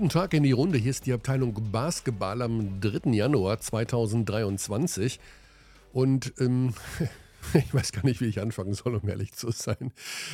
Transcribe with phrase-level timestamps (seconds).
[0.00, 0.78] Guten Tag in die Runde.
[0.78, 3.10] Hier ist die Abteilung Basketball am 3.
[3.10, 5.20] Januar 2023.
[5.92, 6.72] Und ähm,
[7.52, 9.92] ich weiß gar nicht, wie ich anfangen soll, um ehrlich zu sein.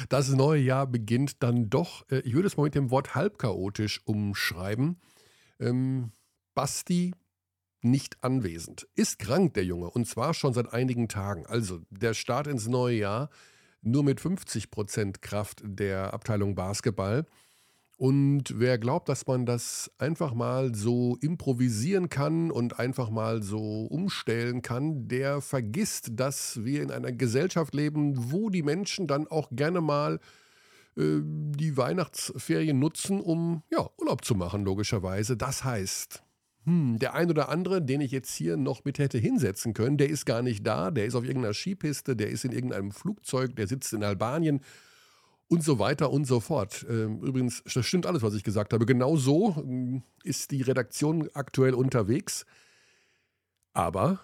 [0.08, 3.40] Das neue Jahr beginnt dann doch, äh, ich würde es mal mit dem Wort halb
[3.40, 5.00] chaotisch umschreiben.
[5.58, 6.12] Ähm,
[6.54, 7.12] Basti
[7.80, 8.86] nicht anwesend.
[8.94, 11.44] Ist krank, der Junge, und zwar schon seit einigen Tagen.
[11.44, 13.30] Also der Start ins neue Jahr
[13.82, 17.26] nur mit 50% Kraft der Abteilung Basketball.
[17.98, 23.86] Und wer glaubt, dass man das einfach mal so improvisieren kann und einfach mal so
[23.86, 29.48] umstellen kann, der vergisst, dass wir in einer Gesellschaft leben, wo die Menschen dann auch
[29.50, 30.20] gerne mal
[30.98, 35.38] äh, die Weihnachtsferien nutzen, um ja, Urlaub zu machen, logischerweise.
[35.38, 36.22] Das heißt,
[36.66, 40.10] hm, der ein oder andere, den ich jetzt hier noch mit hätte hinsetzen können, der
[40.10, 43.68] ist gar nicht da, der ist auf irgendeiner Skipiste, der ist in irgendeinem Flugzeug, der
[43.68, 44.60] sitzt in Albanien
[45.48, 46.84] und so weiter und so fort.
[46.88, 48.86] Ähm, übrigens, das stimmt alles, was ich gesagt habe.
[48.86, 52.46] Genau so ähm, ist die Redaktion aktuell unterwegs.
[53.72, 54.20] Aber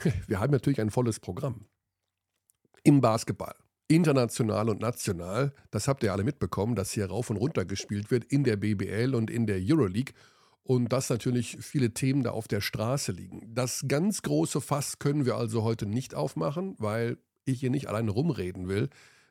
[0.26, 1.66] wir haben natürlich ein volles Programm.
[2.82, 3.54] Im Basketball.
[3.90, 8.24] International und national, das habt ihr alle mitbekommen, dass hier rauf und runter gespielt wird
[8.24, 10.12] in der BBL und in der Euroleague.
[10.62, 13.54] Und dass natürlich viele Themen da auf der Straße liegen.
[13.54, 17.16] Das ganz große Fass können wir also heute nicht aufmachen, weil
[17.46, 18.90] ich hier nicht alleine rumreden will.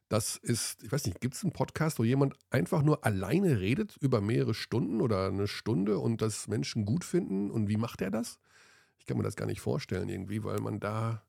[0.10, 3.98] Das ist, ich weiß nicht, gibt es einen Podcast, wo jemand einfach nur alleine redet
[4.00, 7.52] über mehrere Stunden oder eine Stunde und das Menschen gut finden?
[7.52, 8.40] Und wie macht er das?
[9.00, 11.24] Ich kann mir das gar nicht vorstellen irgendwie, weil man da,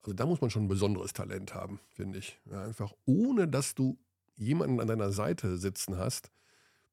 [0.00, 2.40] also da muss man schon ein besonderes Talent haben, finde ich.
[2.50, 3.98] Ja, einfach ohne, dass du
[4.36, 6.30] jemanden an deiner Seite sitzen hast,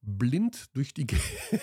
[0.02, 1.06] blind durch die,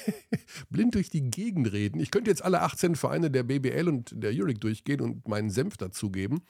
[0.72, 2.00] blind durch die Gegend reden.
[2.00, 5.78] Ich könnte jetzt alle 18 Vereine der BBL und der Euroleague durchgehen und meinen Senf
[5.78, 6.42] dazugeben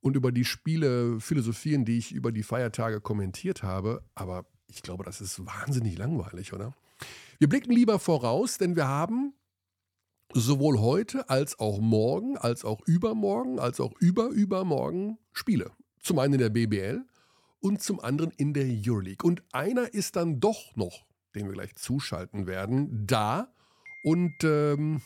[0.00, 4.02] und über die Spiele philosophieren, die ich über die Feiertage kommentiert habe.
[4.14, 6.74] Aber ich glaube, das ist wahnsinnig langweilig, oder?
[7.38, 9.34] Wir blicken lieber voraus, denn wir haben
[10.32, 15.72] sowohl heute als auch morgen, als auch übermorgen, als auch überübermorgen Spiele.
[16.00, 17.04] Zum einen in der BBL
[17.60, 19.26] und zum anderen in der Euroleague.
[19.26, 23.52] Und einer ist dann doch noch, den wir gleich zuschalten werden, da.
[24.02, 25.02] Und ähm,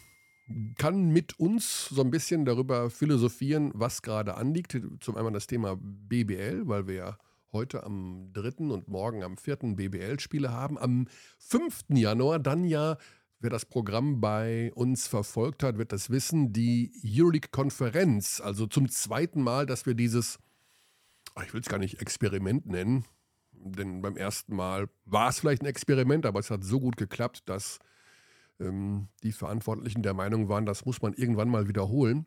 [0.76, 4.78] kann mit uns so ein bisschen darüber philosophieren, was gerade anliegt.
[5.00, 7.18] Zum einen das Thema BBL, weil wir ja
[7.52, 8.64] heute am 3.
[8.66, 9.56] und morgen am 4.
[9.74, 10.78] BBL-Spiele haben.
[10.78, 11.84] Am 5.
[11.90, 12.96] Januar dann ja,
[13.40, 18.40] wer das Programm bei uns verfolgt hat, wird das wissen, die Euroleague-Konferenz.
[18.40, 20.38] Also zum zweiten Mal, dass wir dieses,
[21.44, 23.04] ich will es gar nicht Experiment nennen,
[23.52, 27.42] denn beim ersten Mal war es vielleicht ein Experiment, aber es hat so gut geklappt,
[27.46, 27.78] dass
[28.60, 32.26] ähm, die Verantwortlichen der Meinung waren, das muss man irgendwann mal wiederholen.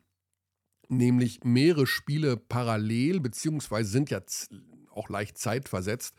[0.88, 4.20] Nämlich mehrere Spiele parallel, beziehungsweise sind ja
[4.90, 6.14] auch leicht zeitversetzt,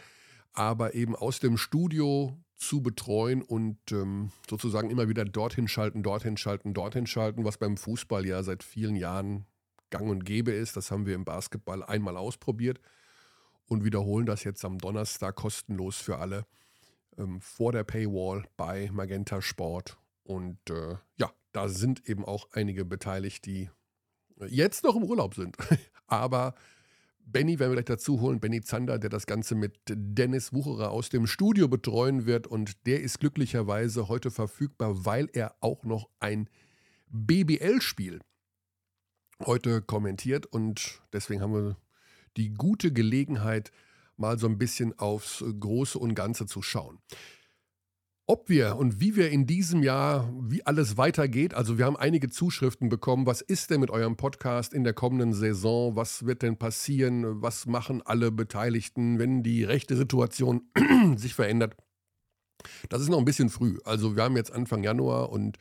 [0.54, 6.38] aber eben aus dem Studio zu betreuen und ähm, sozusagen immer wieder dorthin schalten, dorthin
[6.38, 9.46] schalten, dorthin schalten, was beim Fußball ja seit vielen Jahren
[9.90, 10.76] gang und gäbe ist.
[10.78, 12.80] Das haben wir im Basketball einmal ausprobiert
[13.68, 16.46] und wiederholen das jetzt am Donnerstag kostenlos für alle
[17.18, 22.84] ähm, vor der Paywall bei Magenta Sport und äh, ja, da sind eben auch einige
[22.84, 23.70] beteiligt, die
[24.48, 25.56] jetzt noch im Urlaub sind.
[26.08, 26.56] Aber
[27.20, 31.10] Benny werden wir gleich dazu holen, Benny Zander, der das Ganze mit Dennis Wucherer aus
[31.10, 32.48] dem Studio betreuen wird.
[32.48, 36.50] Und der ist glücklicherweise heute verfügbar, weil er auch noch ein
[37.08, 38.20] BBL-Spiel
[39.46, 40.48] heute kommentiert.
[40.48, 41.78] Und deswegen haben wir
[42.36, 43.72] die gute Gelegenheit,
[44.18, 47.00] mal so ein bisschen aufs Große und Ganze zu schauen.
[48.28, 52.28] Ob wir und wie wir in diesem Jahr, wie alles weitergeht, also wir haben einige
[52.28, 56.58] Zuschriften bekommen, was ist denn mit eurem Podcast in der kommenden Saison, was wird denn
[56.58, 60.64] passieren, was machen alle Beteiligten, wenn die rechte Situation
[61.18, 61.76] sich verändert.
[62.90, 63.78] Das ist noch ein bisschen früh.
[63.86, 65.58] Also wir haben jetzt Anfang Januar und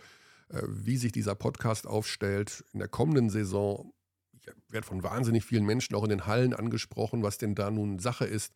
[0.48, 3.92] äh, wie sich dieser Podcast aufstellt in der kommenden Saison,
[4.32, 7.98] ich werde von wahnsinnig vielen Menschen auch in den Hallen angesprochen, was denn da nun
[7.98, 8.54] Sache ist.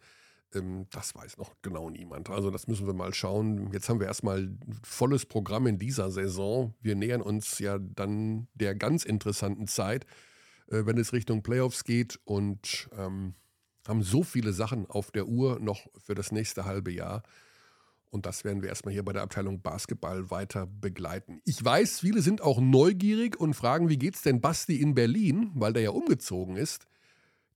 [0.54, 2.30] Ähm, das weiß noch genau niemand.
[2.30, 3.70] Also das müssen wir mal schauen.
[3.72, 4.50] Jetzt haben wir erstmal
[4.82, 6.74] volles Programm in dieser Saison.
[6.80, 10.04] Wir nähern uns ja dann der ganz interessanten Zeit,
[10.68, 13.34] äh, wenn es Richtung Playoffs geht und ähm,
[13.86, 17.22] haben so viele Sachen auf der Uhr noch für das nächste halbe Jahr.
[18.10, 21.40] Und das werden wir erstmal hier bei der Abteilung Basketball weiter begleiten.
[21.44, 25.74] Ich weiß, viele sind auch neugierig und fragen, wie geht's denn Basti in Berlin, weil
[25.74, 26.86] der ja umgezogen ist.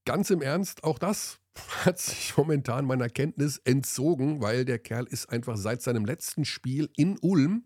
[0.05, 1.39] Ganz im Ernst, auch das
[1.85, 6.89] hat sich momentan meiner Kenntnis entzogen, weil der Kerl ist einfach seit seinem letzten Spiel
[6.95, 7.65] in Ulm,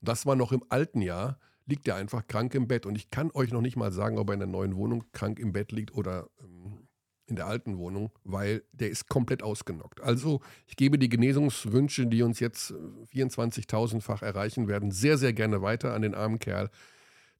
[0.00, 2.86] und das war noch im alten Jahr, liegt er einfach krank im Bett.
[2.86, 5.38] Und ich kann euch noch nicht mal sagen, ob er in der neuen Wohnung krank
[5.38, 6.86] im Bett liegt oder ähm,
[7.26, 10.00] in der alten Wohnung, weil der ist komplett ausgenockt.
[10.00, 12.72] Also ich gebe die Genesungswünsche, die uns jetzt
[13.12, 16.70] 24.000-fach äh, erreichen werden, sehr, sehr gerne weiter an den armen Kerl,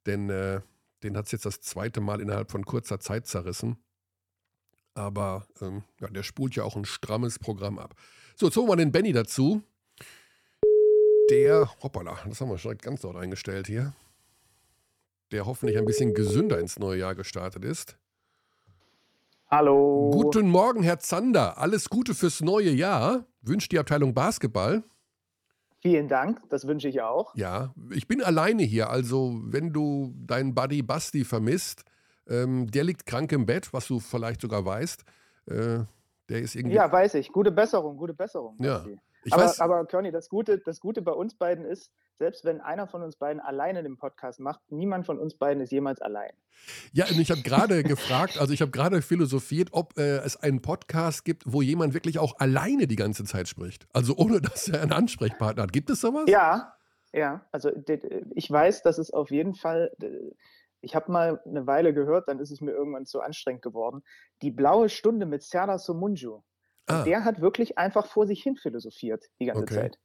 [0.07, 0.61] denn äh,
[1.03, 3.77] den hat es jetzt das zweite Mal innerhalb von kurzer Zeit zerrissen.
[4.97, 7.95] Aber ähm, ja, der spult ja auch ein strammes Programm ab.
[8.35, 9.63] So, jetzt holen wir den Benny dazu.
[11.31, 13.93] Der, hoppala, das haben wir schon ganz dort eingestellt hier.
[15.33, 17.99] Der hoffentlich ein bisschen gesünder ins neue Jahr gestartet ist.
[19.49, 20.11] Hallo.
[20.13, 21.59] Guten Morgen, Herr Zander.
[21.59, 23.27] Alles Gute fürs neue Jahr.
[23.43, 24.83] Wünscht die Abteilung Basketball.
[25.81, 27.35] Vielen Dank, das wünsche ich auch.
[27.37, 28.89] Ja, ich bin alleine hier.
[28.89, 31.85] Also, wenn du deinen Buddy Basti vermisst,
[32.29, 35.05] ähm, der liegt krank im Bett, was du vielleicht sogar weißt.
[35.47, 35.79] Äh,
[36.29, 36.77] der ist irgendwie.
[36.77, 37.31] Ja, weiß ich.
[37.31, 38.57] Gute Besserung, gute Besserung.
[38.61, 38.85] Ja.
[39.27, 42.61] Ich aber, weiß, aber Körny, das Gute, das Gute bei uns beiden ist, selbst wenn
[42.61, 46.31] einer von uns beiden alleine den Podcast macht, niemand von uns beiden ist jemals allein.
[46.93, 50.63] Ja, und ich habe gerade gefragt, also ich habe gerade philosophiert, ob äh, es einen
[50.63, 53.89] Podcast gibt, wo jemand wirklich auch alleine die ganze Zeit spricht.
[53.93, 55.73] Also ohne, dass er einen Ansprechpartner hat.
[55.73, 56.27] Gibt es sowas?
[56.29, 56.75] Ja,
[57.13, 57.45] ja.
[57.51, 57.73] Also
[58.35, 59.91] ich weiß, dass es auf jeden Fall.
[60.87, 64.05] Ich habe mal eine Weile gehört, dann ist es mir irgendwann zu anstrengend geworden.
[64.41, 66.43] Die blaue Stunde mit Serdar Somunju.
[66.87, 67.03] Ah.
[67.03, 69.75] Der hat wirklich einfach vor sich hin philosophiert die ganze okay.
[69.75, 69.99] Zeit.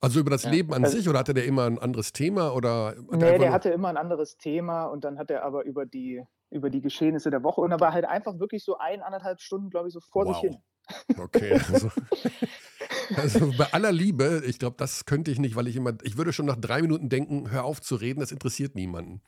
[0.00, 0.50] Also über das ja.
[0.50, 2.94] Leben an also, sich oder hatte der immer ein anderes Thema oder?
[3.10, 6.70] Nee, der hatte immer ein anderes Thema und dann hat er aber über die, über
[6.70, 9.88] die Geschehnisse der Woche und er war halt einfach wirklich so ein, anderthalb Stunden, glaube
[9.88, 10.34] ich, so vor wow.
[10.34, 10.62] sich hin.
[11.18, 11.90] Okay, also,
[13.16, 16.32] also bei aller Liebe, ich glaube, das könnte ich nicht, weil ich immer, ich würde
[16.32, 19.20] schon nach drei Minuten denken, hör auf zu reden, das interessiert niemanden.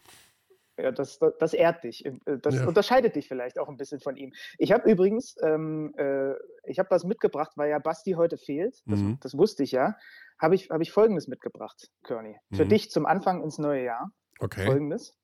[0.78, 2.05] Ja, das, das, das ehrt dich.
[2.05, 2.12] Äh,
[2.43, 2.67] das ja.
[2.67, 4.32] unterscheidet dich vielleicht auch ein bisschen von ihm.
[4.58, 6.34] Ich habe übrigens, ähm, äh,
[6.64, 8.82] ich habe was mitgebracht, weil ja Basti heute fehlt.
[8.87, 9.19] Das, mhm.
[9.20, 9.96] das wusste ich ja.
[10.38, 12.37] Habe ich, hab ich Folgendes mitgebracht, Körny.
[12.52, 12.69] Für mhm.
[12.69, 14.11] dich zum Anfang ins neue Jahr.
[14.38, 14.67] Okay.
[14.67, 15.17] Folgendes.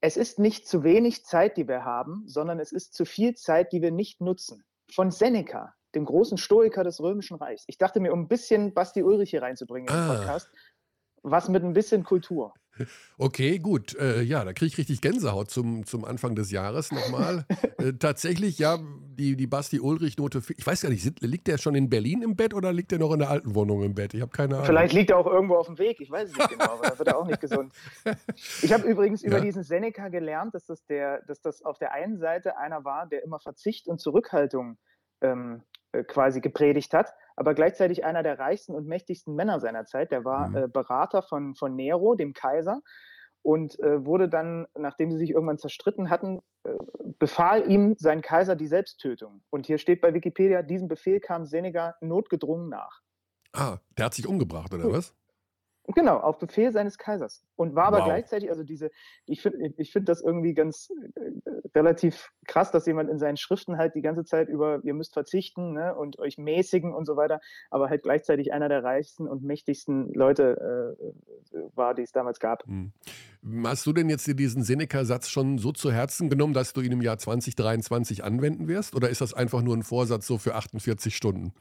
[0.00, 3.72] Es ist nicht zu wenig Zeit, die wir haben, sondern es ist zu viel Zeit,
[3.72, 4.64] die wir nicht nutzen.
[4.92, 7.64] Von Seneca, dem großen Stoiker des Römischen Reichs.
[7.68, 10.00] Ich dachte mir, um ein bisschen Basti Ulrich hier reinzubringen ah.
[10.00, 10.50] im Podcast,
[11.22, 12.54] was mit ein bisschen Kultur.
[13.18, 13.94] Okay, gut.
[13.96, 17.44] Äh, ja, da kriege ich richtig Gänsehaut zum, zum Anfang des Jahres nochmal.
[17.78, 18.78] äh, tatsächlich, ja,
[19.18, 22.72] die, die Basti-Ulrich-Note, ich weiß gar nicht, liegt der schon in Berlin im Bett oder
[22.72, 24.14] liegt der noch in der alten Wohnung im Bett?
[24.14, 24.66] Ich habe keine Ahnung.
[24.66, 26.98] Vielleicht liegt er auch irgendwo auf dem Weg, ich weiß es nicht genau, aber da
[26.98, 27.72] wird er auch nicht gesund.
[28.62, 29.44] Ich habe übrigens über ja.
[29.44, 33.22] diesen Seneca gelernt, dass das, der, dass das auf der einen Seite einer war, der
[33.22, 34.78] immer Verzicht und Zurückhaltung
[35.20, 40.10] ähm, äh, quasi gepredigt hat, aber gleichzeitig einer der reichsten und mächtigsten Männer seiner Zeit.
[40.10, 40.56] Der war mhm.
[40.56, 42.82] äh, Berater von, von Nero, dem Kaiser,
[43.42, 46.72] und äh, wurde dann, nachdem sie sich irgendwann zerstritten hatten, äh,
[47.18, 49.42] befahl ihm sein Kaiser die Selbsttötung.
[49.50, 53.00] Und hier steht bei Wikipedia, diesem Befehl kam Seneca notgedrungen nach.
[53.52, 55.14] Ah, der hat sich umgebracht, oder was?
[55.94, 57.42] Genau, auf Befehl seines Kaisers.
[57.56, 58.04] Und war aber wow.
[58.06, 58.90] gleichzeitig, also diese,
[59.26, 63.76] ich finde ich find das irgendwie ganz äh, relativ krass, dass jemand in seinen Schriften
[63.76, 67.40] halt die ganze Zeit über, ihr müsst verzichten ne, und euch mäßigen und so weiter,
[67.70, 70.96] aber halt gleichzeitig einer der reichsten und mächtigsten Leute
[71.54, 72.64] äh, war, die es damals gab.
[72.66, 72.92] Hm.
[73.64, 76.92] Hast du denn jetzt dir diesen Seneca-Satz schon so zu Herzen genommen, dass du ihn
[76.92, 78.94] im Jahr 2023 anwenden wirst?
[78.94, 81.54] Oder ist das einfach nur ein Vorsatz so für 48 Stunden?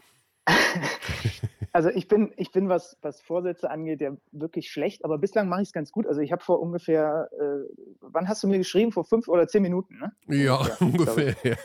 [1.72, 5.62] Also ich bin, ich bin was, was Vorsätze angeht, ja wirklich schlecht, aber bislang mache
[5.62, 6.08] ich es ganz gut.
[6.08, 8.92] Also ich habe vor ungefähr, äh, wann hast du mir geschrieben?
[8.92, 10.12] Vor fünf oder zehn Minuten, ne?
[10.28, 11.36] Ja, ungefähr.
[11.36, 11.58] ungefähr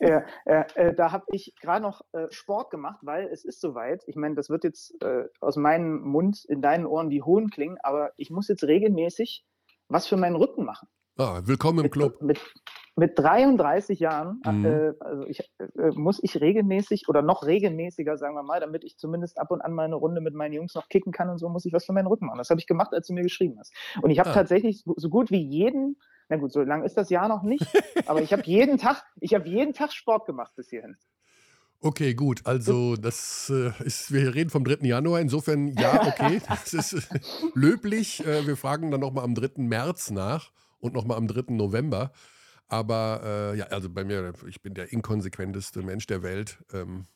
[0.00, 4.02] ja, ja äh, da habe ich gerade noch äh, Sport gemacht, weil es ist soweit.
[4.06, 7.78] Ich meine, das wird jetzt äh, aus meinem Mund in deinen Ohren wie Hohn klingen,
[7.82, 9.44] aber ich muss jetzt regelmäßig
[9.88, 10.88] was für meinen Rücken machen.
[11.18, 12.22] Ah, willkommen im mit, Club.
[12.22, 12.40] Mit,
[12.96, 14.64] mit 33 Jahren mhm.
[14.64, 18.96] äh, also ich, äh, muss ich regelmäßig oder noch regelmäßiger, sagen wir mal, damit ich
[18.96, 21.50] zumindest ab und an mal eine Runde mit meinen Jungs noch kicken kann und so,
[21.50, 22.38] muss ich was für meinen Rücken machen.
[22.38, 23.74] Das habe ich gemacht, als du mir geschrieben hast.
[24.00, 24.34] Und ich habe ah.
[24.34, 25.98] tatsächlich so, so gut wie jeden,
[26.30, 27.66] na gut, so lang ist das Jahr noch nicht,
[28.06, 30.96] aber ich habe jeden Tag, ich habe jeden Tag Sport gemacht bis hierhin.
[31.84, 32.46] Okay, gut.
[32.46, 34.86] Also, das äh, ist, wir reden vom 3.
[34.86, 35.20] Januar.
[35.20, 36.40] Insofern, ja, okay.
[36.48, 37.18] Das ist äh,
[37.54, 38.24] löblich.
[38.24, 39.60] Äh, wir fragen dann nochmal am 3.
[39.62, 40.52] März nach
[40.82, 41.54] und nochmal am 3.
[41.54, 42.12] November.
[42.68, 46.58] Aber äh, ja, also bei mir, ich bin der inkonsequenteste Mensch der Welt.
[46.72, 47.06] Ähm,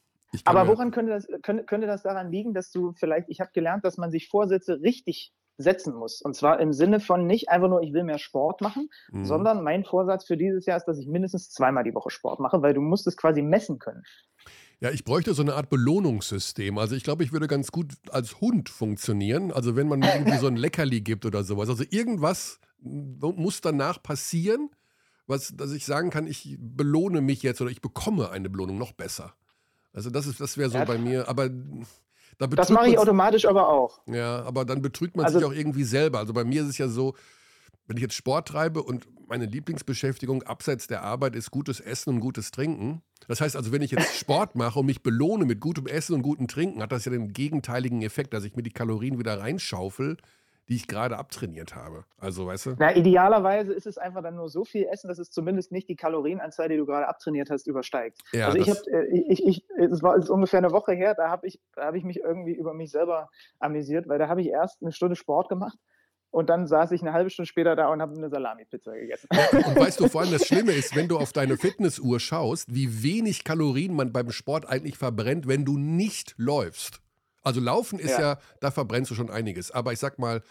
[0.45, 3.85] Aber woran könnte das, könnte, könnte das daran liegen, dass du vielleicht, ich habe gelernt,
[3.85, 6.21] dass man sich Vorsätze richtig setzen muss.
[6.21, 9.25] Und zwar im Sinne von nicht einfach nur, ich will mehr Sport machen, mhm.
[9.25, 12.61] sondern mein Vorsatz für dieses Jahr ist, dass ich mindestens zweimal die Woche Sport mache,
[12.61, 14.03] weil du musst es quasi messen können.
[14.81, 16.77] Ja, ich bräuchte so eine Art Belohnungssystem.
[16.77, 19.51] Also ich glaube, ich würde ganz gut als Hund funktionieren.
[19.51, 21.71] Also wenn man mir irgendwie so ein Leckerli gibt oder sowas.
[21.71, 24.71] Also irgendwas muss danach passieren,
[25.27, 28.93] was, dass ich sagen kann, ich belohne mich jetzt oder ich bekomme eine Belohnung noch
[28.93, 29.35] besser.
[29.93, 31.49] Also das ist, das wäre so ja, bei mir, aber
[32.39, 34.01] da das mache ich automatisch aber auch.
[34.07, 36.19] Ja, aber dann betrügt man also, sich auch irgendwie selber.
[36.19, 37.15] Also bei mir ist es ja so,
[37.87, 42.21] wenn ich jetzt Sport treibe und meine Lieblingsbeschäftigung abseits der Arbeit ist gutes Essen und
[42.21, 43.03] gutes Trinken.
[43.27, 46.23] Das heißt also, wenn ich jetzt Sport mache und mich belohne mit gutem Essen und
[46.23, 50.19] gutem Trinken, hat das ja den gegenteiligen Effekt, dass ich mir die Kalorien wieder reinschaufel,
[50.69, 52.05] die ich gerade abtrainiert habe.
[52.19, 52.75] Also, weißt du?
[52.79, 55.97] Na, idealerweise ist es einfach dann nur so viel Essen, dass es zumindest nicht die
[55.97, 58.19] Kalorienanzahl, die du gerade abtrainiert hast, übersteigt.
[58.33, 61.31] Ja, also ich habe, äh, ich, ich, es war es ungefähr eine Woche her, da
[61.31, 64.83] habe ich, da ich mich irgendwie über mich selber amüsiert, weil da habe ich erst
[64.83, 65.79] eine Stunde Sport gemacht
[66.31, 69.29] und dann saß ich eine halbe Stunde später da und habe eine Salami-Pizza gegessen.
[69.31, 73.03] Und weißt du, vor allem das Schlimme ist, wenn du auf deine Fitnessuhr schaust, wie
[73.03, 77.01] wenig Kalorien man beim Sport eigentlich verbrennt, wenn du nicht läufst.
[77.47, 79.71] Also Laufen ist ja, ja da verbrennst du schon einiges.
[79.71, 80.43] Aber ich sag mal,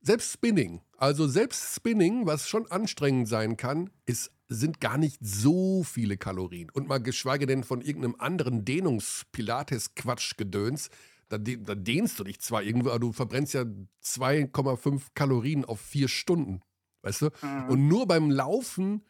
[0.00, 5.82] selbst Spinning, also selbst Spinning, was schon anstrengend sein kann, ist, sind gar nicht so
[5.82, 6.70] viele Kalorien.
[6.70, 10.90] Und mal geschweige denn von irgendeinem anderen Dehnungs-Pilates-Quatsch-Gedöns,
[11.30, 13.64] da, da dehnst du dich zwar irgendwo, aber du verbrennst ja
[14.04, 16.62] 2,5 Kalorien auf vier Stunden.
[17.02, 17.30] Weißt du?
[17.42, 17.70] Mhm.
[17.70, 19.04] Und nur beim Laufen,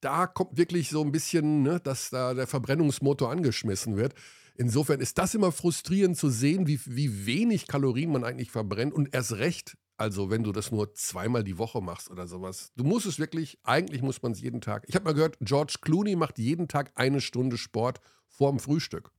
[0.00, 4.14] da kommt wirklich so ein bisschen, ne, dass da der Verbrennungsmotor angeschmissen wird.
[4.56, 9.14] Insofern ist das immer frustrierend zu sehen, wie, wie wenig Kalorien man eigentlich verbrennt und
[9.14, 12.72] erst recht, also wenn du das nur zweimal die Woche machst oder sowas.
[12.76, 14.84] Du musst es wirklich, eigentlich muss man es jeden Tag.
[14.88, 19.10] Ich habe mal gehört, George Clooney macht jeden Tag eine Stunde Sport vorm Frühstück.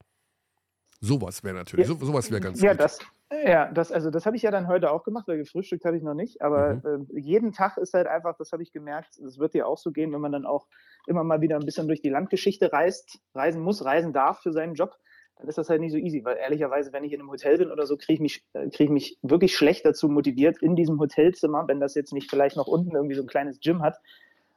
[1.00, 2.82] Sowas wäre natürlich, ja, so, sowas wäre ganz ja, gut.
[2.82, 3.00] Das,
[3.32, 6.04] ja, das, also das habe ich ja dann heute auch gemacht, weil gefrühstückt habe ich
[6.04, 6.42] noch nicht.
[6.42, 7.08] Aber mhm.
[7.16, 9.92] äh, jeden Tag ist halt einfach, das habe ich gemerkt, das wird dir auch so
[9.92, 10.68] gehen, wenn man dann auch
[11.08, 14.74] immer mal wieder ein bisschen durch die Landgeschichte reist, reisen muss, reisen darf für seinen
[14.74, 14.98] Job,
[15.38, 16.24] dann ist das halt nicht so easy.
[16.26, 18.88] Weil ehrlicherweise, wenn ich in einem Hotel bin oder so, kriege ich, mich, äh, krieg
[18.88, 22.68] ich mich wirklich schlecht dazu motiviert, in diesem Hotelzimmer, wenn das jetzt nicht vielleicht noch
[22.68, 23.98] unten irgendwie so ein kleines Gym hat,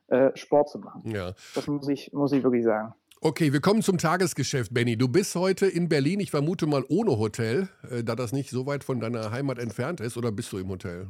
[0.09, 1.03] äh, Sport zu machen.
[1.07, 1.33] Ja.
[1.55, 2.95] Das muss ich, muss ich wirklich sagen.
[3.27, 4.99] Okay, wir kommen zum Tagesgeschäft, Benny.
[4.99, 8.67] Du bist heute in Berlin, ich vermute mal ohne Hotel, äh, da das nicht so
[8.67, 11.09] weit von deiner Heimat entfernt ist, oder bist du im Hotel?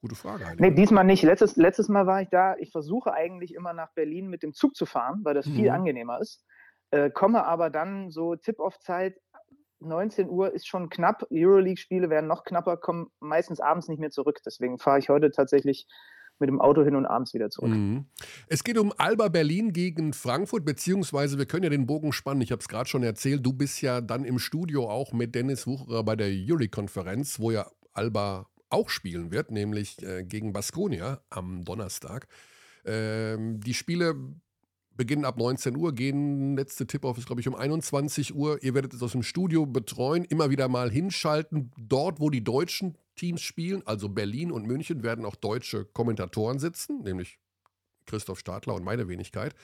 [0.00, 0.44] Gute Frage.
[0.44, 0.58] Eigentlich.
[0.58, 1.22] Nee, diesmal nicht.
[1.22, 2.56] Letztes, letztes Mal war ich da.
[2.56, 5.76] Ich versuche eigentlich immer nach Berlin mit dem Zug zu fahren, weil das viel mhm.
[5.76, 6.44] angenehmer ist.
[6.90, 9.14] Äh, komme aber dann so Tip-Off-Zeit,
[9.78, 11.28] 19 Uhr ist schon knapp.
[11.30, 14.40] Euroleague-Spiele werden noch knapper, kommen meistens abends nicht mehr zurück.
[14.44, 15.86] Deswegen fahre ich heute tatsächlich
[16.42, 17.70] mit dem Auto hin und abends wieder zurück.
[17.70, 18.04] Mhm.
[18.48, 22.42] Es geht um Alba Berlin gegen Frankfurt, beziehungsweise wir können ja den Bogen spannen.
[22.42, 25.66] Ich habe es gerade schon erzählt, du bist ja dann im Studio auch mit Dennis
[25.66, 31.64] Wucherer bei der Juri-Konferenz, wo ja Alba auch spielen wird, nämlich äh, gegen Baskonia am
[31.64, 32.26] Donnerstag.
[32.84, 34.16] Ähm, die Spiele
[34.96, 38.62] beginnen ab 19 Uhr, gehen, letzte Tip-Off ist, glaube ich, um 21 Uhr.
[38.62, 41.70] Ihr werdet es aus dem Studio betreuen, immer wieder mal hinschalten.
[41.78, 47.02] Dort, wo die deutschen Teams spielen, also Berlin und München, werden auch deutsche Kommentatoren sitzen,
[47.02, 47.38] nämlich
[48.06, 49.54] Christoph Stadler und meine Wenigkeit.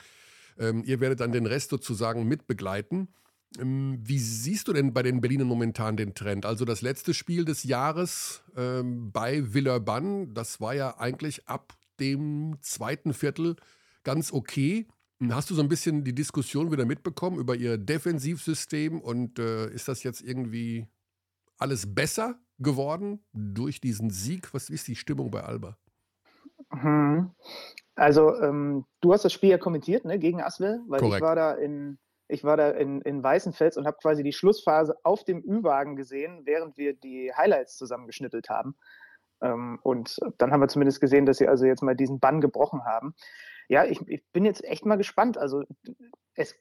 [0.57, 3.09] Ähm, ihr werdet dann den Rest sozusagen mitbegleiten.
[3.57, 6.45] Ähm, wie siehst du denn bei den Berlinern momentan den Trend?
[6.45, 12.57] Also das letzte Spiel des Jahres ähm, bei Villeurbanne, das war ja eigentlich ab dem
[12.61, 13.55] zweiten Viertel
[14.03, 14.87] ganz okay.
[15.31, 19.89] Hast du so ein bisschen die Diskussion wieder mitbekommen über ihr Defensivsystem und äh, ist
[19.89, 20.87] das jetzt irgendwie
[21.59, 24.53] alles besser geworden durch diesen Sieg?
[24.53, 25.77] Was ist die Stimmung bei Alba?
[26.71, 27.31] Mhm.
[27.95, 31.17] Also, ähm, du hast das Spiel ja kommentiert, ne, gegen Aswell, weil Korrekt.
[31.17, 31.99] ich war da in,
[32.29, 36.45] ich war da in, in Weißenfels und habe quasi die Schlussphase auf dem Ü-Wagen gesehen,
[36.45, 38.75] während wir die Highlights zusammengeschnittelt haben.
[39.41, 42.85] Ähm, und dann haben wir zumindest gesehen, dass sie also jetzt mal diesen Bann gebrochen
[42.85, 43.15] haben.
[43.67, 45.37] Ja, ich, ich bin jetzt echt mal gespannt.
[45.37, 45.63] Also,
[46.35, 46.55] es,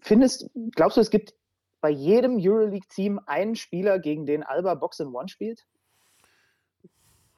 [0.00, 1.34] findest, glaubst du, es gibt
[1.82, 5.66] bei jedem Euroleague-Team einen Spieler, gegen den Alba Box in One spielt?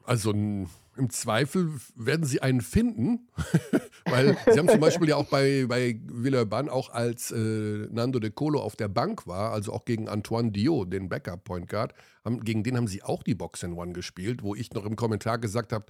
[0.04, 0.68] Also im
[1.08, 3.28] Zweifel werden sie einen finden,
[4.04, 8.30] weil sie haben zum Beispiel ja auch bei, bei Villeurbanne auch als äh, Nando De
[8.30, 12.62] Colo auf der Bank war, also auch gegen Antoine Dio, den Backup-Point Guard, haben, gegen
[12.62, 15.72] den haben sie auch die Box in One gespielt, wo ich noch im Kommentar gesagt
[15.72, 15.86] habe,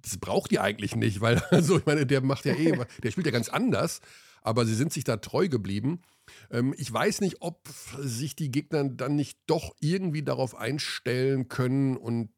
[0.00, 3.26] das braucht ihr eigentlich nicht, weil, also ich meine, der macht ja eh, der spielt
[3.26, 4.00] ja ganz anders,
[4.42, 6.02] aber sie sind sich da treu geblieben.
[6.50, 7.68] Ähm, ich weiß nicht, ob
[7.98, 12.30] sich die Gegner dann nicht doch irgendwie darauf einstellen können und,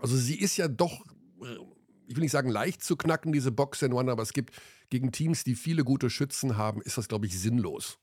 [0.00, 1.04] also sie ist ja doch,
[2.06, 4.54] ich will nicht sagen leicht zu knacken, diese Box in One, aber es gibt
[4.90, 7.98] gegen Teams, die viele gute Schützen haben, ist das, glaube ich, sinnlos.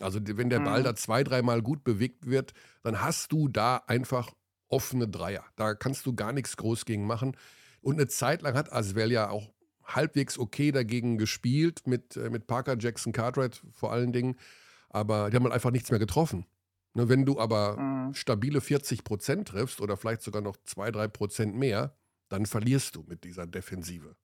[0.00, 0.84] Also wenn der Ball mhm.
[0.84, 2.52] da zwei, dreimal gut bewegt wird,
[2.82, 4.32] dann hast du da einfach
[4.68, 5.44] offene Dreier.
[5.56, 7.36] Da kannst du gar nichts groß gegen machen.
[7.80, 9.50] Und eine Zeit lang hat Aswell ja auch
[9.88, 14.36] halbwegs okay dagegen gespielt, mit, äh, mit Parker, Jackson, Cartwright vor allen Dingen.
[14.90, 16.46] Aber die haben halt einfach nichts mehr getroffen.
[16.94, 18.14] Ne, wenn du aber mhm.
[18.14, 21.94] stabile 40 Prozent triffst oder vielleicht sogar noch 2, 3 Prozent mehr,
[22.28, 24.16] dann verlierst du mit dieser Defensive.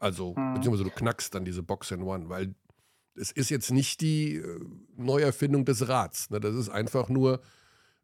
[0.00, 0.54] Also, mhm.
[0.54, 2.54] beziehungsweise du knackst dann diese Box in One, weil
[3.14, 4.60] es ist jetzt nicht die äh,
[4.96, 6.30] Neuerfindung des Rats.
[6.30, 6.40] Ne?
[6.40, 7.40] Das ist einfach nur,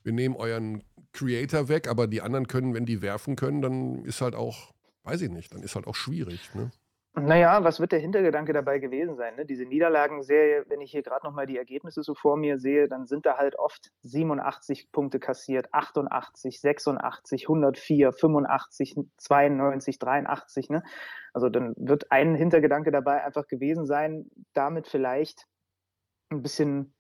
[0.03, 4.21] wir nehmen euren Creator weg, aber die anderen können, wenn die werfen können, dann ist
[4.23, 4.73] halt auch
[5.05, 6.41] weiß ich nicht, dann ist halt auch schwierig.
[6.55, 6.71] Ne?
[7.15, 9.37] Naja, was wird der Hintergedanke dabei gewesen sein?
[9.37, 9.45] Ne?
[9.45, 13.27] Diese Niederlagenserie, wenn ich hier gerade nochmal die Ergebnisse so vor mir sehe, dann sind
[13.27, 20.71] da halt oft 87 Punkte kassiert, 88, 86, 104, 85, 92, 83.
[20.71, 20.83] Ne?
[21.35, 25.47] Also dann wird ein Hintergedanke dabei einfach gewesen sein, damit vielleicht
[26.31, 26.95] ein bisschen,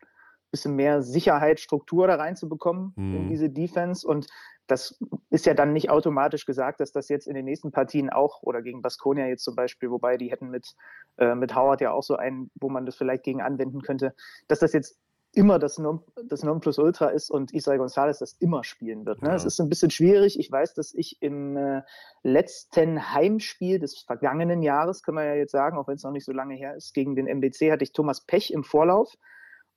[0.52, 3.16] bisschen mehr Sicherheit, Struktur da reinzubekommen mhm.
[3.16, 4.28] in diese Defense und
[4.68, 4.98] das
[5.30, 8.62] ist ja dann nicht automatisch gesagt, dass das jetzt in den nächsten Partien auch oder
[8.62, 10.74] gegen Baskonia jetzt zum Beispiel, wobei die hätten mit,
[11.18, 14.14] äh, mit Howard ja auch so einen, wo man das vielleicht gegen anwenden könnte,
[14.48, 14.98] dass das jetzt
[15.34, 19.22] immer das, non, das Nonplusultra ist und Israel Gonzalez das immer spielen wird.
[19.22, 19.30] Ne?
[19.30, 19.34] Ja.
[19.34, 20.38] Es ist ein bisschen schwierig.
[20.38, 21.82] Ich weiß, dass ich im äh,
[22.22, 26.26] letzten Heimspiel des vergangenen Jahres, können wir ja jetzt sagen, auch wenn es noch nicht
[26.26, 29.16] so lange her ist, gegen den MBC hatte ich Thomas Pech im Vorlauf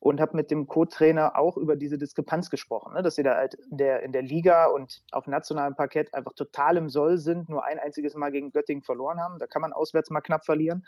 [0.06, 3.02] und habe mit dem Co-Trainer auch über diese Diskrepanz gesprochen, ne?
[3.02, 6.78] dass sie da halt in der, in der Liga und auf nationalem Parkett einfach total
[6.78, 9.40] im Soll sind, nur ein einziges Mal gegen Göttingen verloren haben.
[9.40, 10.86] Da kann man auswärts mal knapp verlieren.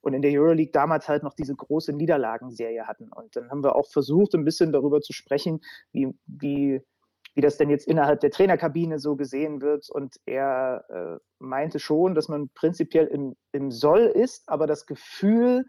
[0.00, 3.08] Und in der Euroleague damals halt noch diese große Niederlagenserie hatten.
[3.12, 5.60] Und dann haben wir auch versucht, ein bisschen darüber zu sprechen,
[5.92, 6.82] wie, wie,
[7.34, 9.88] wie das denn jetzt innerhalb der Trainerkabine so gesehen wird.
[9.90, 15.66] Und er äh, meinte schon, dass man prinzipiell im, im Soll ist, aber das Gefühl,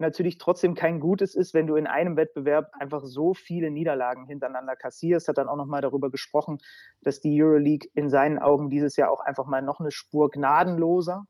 [0.00, 4.76] natürlich trotzdem kein gutes ist, wenn du in einem Wettbewerb einfach so viele Niederlagen hintereinander
[4.76, 5.28] kassierst.
[5.28, 6.58] Hat dann auch nochmal darüber gesprochen,
[7.02, 11.24] dass die Euroleague in seinen Augen dieses Jahr auch einfach mal noch eine Spur gnadenloser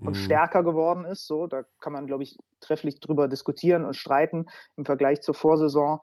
[0.00, 0.14] und mhm.
[0.14, 1.26] stärker geworden ist.
[1.26, 6.00] So, da kann man, glaube ich, trefflich drüber diskutieren und streiten im Vergleich zur Vorsaison.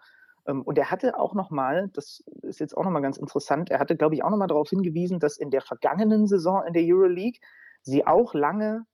[0.47, 3.95] Ähm, und er hatte auch nochmal, das ist jetzt auch nochmal ganz interessant, er hatte,
[3.95, 7.39] glaube ich, auch nochmal darauf hingewiesen, dass in der vergangenen Saison in der Euroleague
[7.81, 8.85] sie auch lange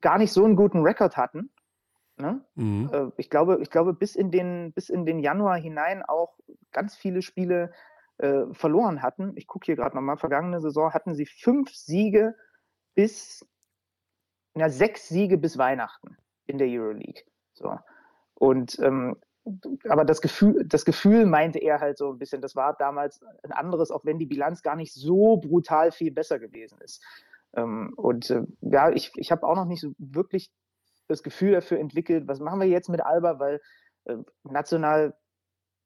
[0.00, 1.50] gar nicht so einen guten Rekord hatten
[2.18, 2.40] Ne?
[2.54, 2.90] Mhm.
[2.92, 6.38] Äh, ich, glaube, ich glaube, bis in, den, bis in den Januar hinein auch
[6.72, 7.72] ganz viele Spiele
[8.18, 9.32] äh, verloren hatten.
[9.36, 12.34] Ich gucke hier gerade nochmal, vergangene Saison hatten sie fünf Siege
[12.94, 13.46] bis,
[14.54, 16.16] na, sechs Siege bis Weihnachten
[16.46, 17.24] in der Euroleague.
[17.52, 17.78] So.
[18.34, 19.16] Und ähm,
[19.88, 23.52] aber das Gefühl, das Gefühl meinte er halt so ein bisschen, das war damals ein
[23.52, 27.04] anderes, auch wenn die Bilanz gar nicht so brutal viel besser gewesen ist.
[27.54, 30.50] Ähm, und äh, ja, ich, ich habe auch noch nicht so wirklich
[31.08, 33.60] das Gefühl dafür entwickelt, was machen wir jetzt mit Alba, weil
[34.04, 35.14] äh, national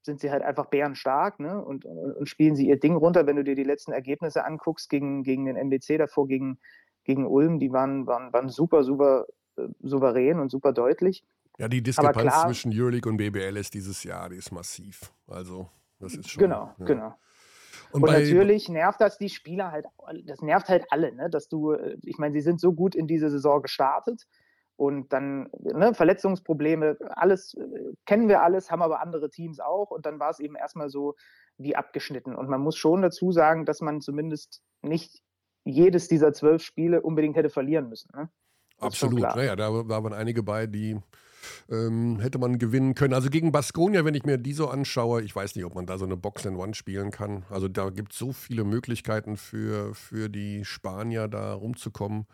[0.03, 1.63] sind sie halt einfach bärenstark ne?
[1.63, 3.27] und, und, und, spielen sie ihr Ding runter.
[3.27, 6.59] Wenn du dir die letzten Ergebnisse anguckst gegen, gegen den MBC davor, gegen,
[7.05, 11.25] gegen Ulm, die waren, waren, waren super, super äh, souverän und super deutlich.
[11.59, 15.13] Ja, die Diskrepanz klar, zwischen Euroleague und BBL ist dieses Jahr, die ist massiv.
[15.27, 16.41] Also, das ist schon.
[16.41, 16.85] Genau, ja.
[16.87, 17.15] genau.
[17.93, 19.85] Und, und natürlich nervt das die Spieler halt,
[20.25, 21.29] das nervt halt alle, ne?
[21.29, 24.27] dass du, äh, ich meine, sie sind so gut in diese Saison gestartet
[24.81, 29.91] und dann ne, Verletzungsprobleme, alles äh, kennen wir alles, haben aber andere Teams auch.
[29.91, 31.17] Und dann war es eben erstmal so
[31.59, 32.35] wie abgeschnitten.
[32.35, 35.21] Und man muss schon dazu sagen, dass man zumindest nicht
[35.65, 38.09] jedes dieser zwölf Spiele unbedingt hätte verlieren müssen.
[38.17, 38.31] Ne?
[38.79, 40.99] Absolut, naja, da, da waren einige bei, die
[41.69, 43.13] ähm, hätte man gewinnen können.
[43.13, 45.99] Also gegen Baskonia, wenn ich mir die so anschaue, ich weiß nicht, ob man da
[45.99, 47.45] so eine Box in One spielen kann.
[47.51, 52.27] Also da gibt es so viele Möglichkeiten für, für die Spanier da rumzukommen.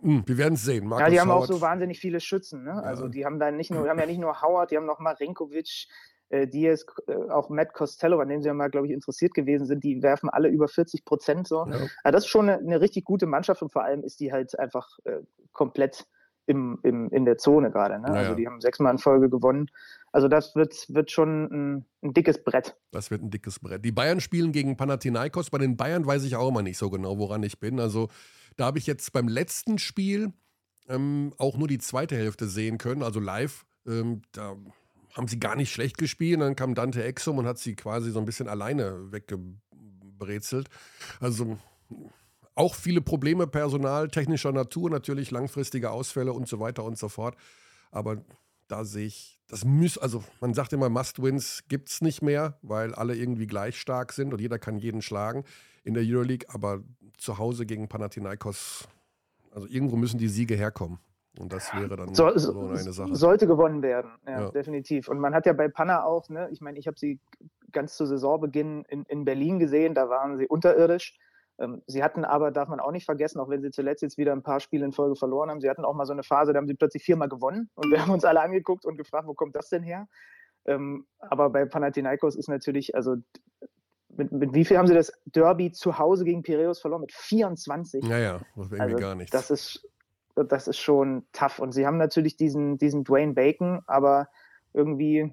[0.00, 0.86] Hm, wir werden es sehen.
[0.86, 1.50] Markus ja, die haben Howard.
[1.50, 2.64] auch so wahnsinnig viele Schützen.
[2.64, 2.82] Ne?
[2.82, 3.08] Also ja.
[3.10, 5.88] die haben dann nicht nur, haben ja nicht nur Howard, die haben noch Marinkovic,
[6.28, 9.66] äh, Diaz, äh, auch Matt Costello, an dem sie ja mal, glaube ich, interessiert gewesen
[9.66, 11.66] sind, die werfen alle über 40 Prozent so.
[11.66, 11.74] Ja.
[12.02, 14.58] Also das ist schon eine, eine, richtig gute Mannschaft und vor allem ist die halt
[14.58, 15.20] einfach äh,
[15.52, 16.06] komplett
[16.46, 17.98] im, im, in der Zone gerade.
[17.98, 18.08] Ne?
[18.08, 19.68] Ja, also die haben sechsmal in Folge gewonnen.
[20.12, 22.76] Also das wird, wird schon ein, ein, dickes Brett.
[22.92, 23.84] Das wird ein dickes Brett.
[23.84, 25.50] Die Bayern spielen gegen Panathinaikos.
[25.50, 27.80] Bei den Bayern weiß ich auch immer nicht so genau, woran ich bin.
[27.80, 28.08] Also
[28.56, 30.32] da habe ich jetzt beim letzten Spiel
[30.88, 33.66] ähm, auch nur die zweite Hälfte sehen können, also live.
[33.86, 34.56] Ähm, da
[35.14, 36.40] haben sie gar nicht schlecht gespielt.
[36.40, 40.68] Dann kam Dante Exum und hat sie quasi so ein bisschen alleine weggebrezelt.
[41.20, 41.58] Also
[42.54, 47.36] auch viele Probleme Personal, technischer Natur, natürlich langfristige Ausfälle und so weiter und so fort.
[47.90, 48.24] Aber
[48.68, 52.94] da sehe ich, das muss, also man sagt immer, Must-Wins gibt es nicht mehr, weil
[52.94, 55.44] alle irgendwie gleich stark sind und jeder kann jeden schlagen
[55.84, 56.48] in der Euroleague.
[56.48, 56.82] Aber
[57.16, 58.88] zu Hause gegen Panathinaikos,
[59.50, 60.98] also irgendwo müssen die Siege herkommen.
[61.38, 63.14] Und das wäre dann so, so eine Sache.
[63.14, 65.08] Sollte gewonnen werden, ja, ja, definitiv.
[65.08, 67.20] Und man hat ja bei Panna auch, ne, ich meine, ich habe sie
[67.72, 71.18] ganz zu Saisonbeginn in, in Berlin gesehen, da waren sie unterirdisch.
[71.58, 74.32] Ähm, sie hatten aber, darf man auch nicht vergessen, auch wenn sie zuletzt jetzt wieder
[74.32, 76.58] ein paar Spiele in Folge verloren haben, sie hatten auch mal so eine Phase, da
[76.58, 79.56] haben sie plötzlich viermal gewonnen und wir haben uns alle angeguckt und gefragt, wo kommt
[79.56, 80.06] das denn her?
[80.66, 83.16] Ähm, aber bei Panathinaikos ist natürlich, also
[84.16, 87.02] mit, mit, wie viel haben sie das Derby zu Hause gegen Piraeus verloren?
[87.02, 88.04] Mit 24.
[88.04, 89.32] Naja, das irgendwie also, gar nichts.
[89.32, 89.88] Das ist,
[90.34, 91.58] das ist schon tough.
[91.58, 94.28] Und sie haben natürlich diesen, diesen Dwayne Bacon, aber
[94.72, 95.32] irgendwie,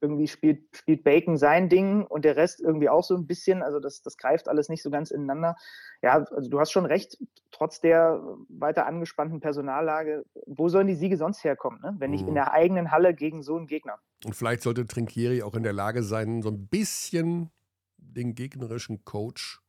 [0.00, 3.62] irgendwie spielt, spielt Bacon sein Ding und der Rest irgendwie auch so ein bisschen.
[3.62, 5.56] Also das, das greift alles nicht so ganz ineinander.
[6.02, 7.16] Ja, also du hast schon recht.
[7.52, 11.94] trotz der weiter angespannten Personallage, wo sollen die Siege sonst herkommen, ne?
[11.98, 12.34] wenn nicht in mhm.
[12.34, 13.98] der eigenen Halle gegen so einen Gegner?
[14.24, 17.50] Und vielleicht sollte Trinkieri auch in der Lage sein, so ein bisschen
[18.12, 19.60] den gegnerischen Coach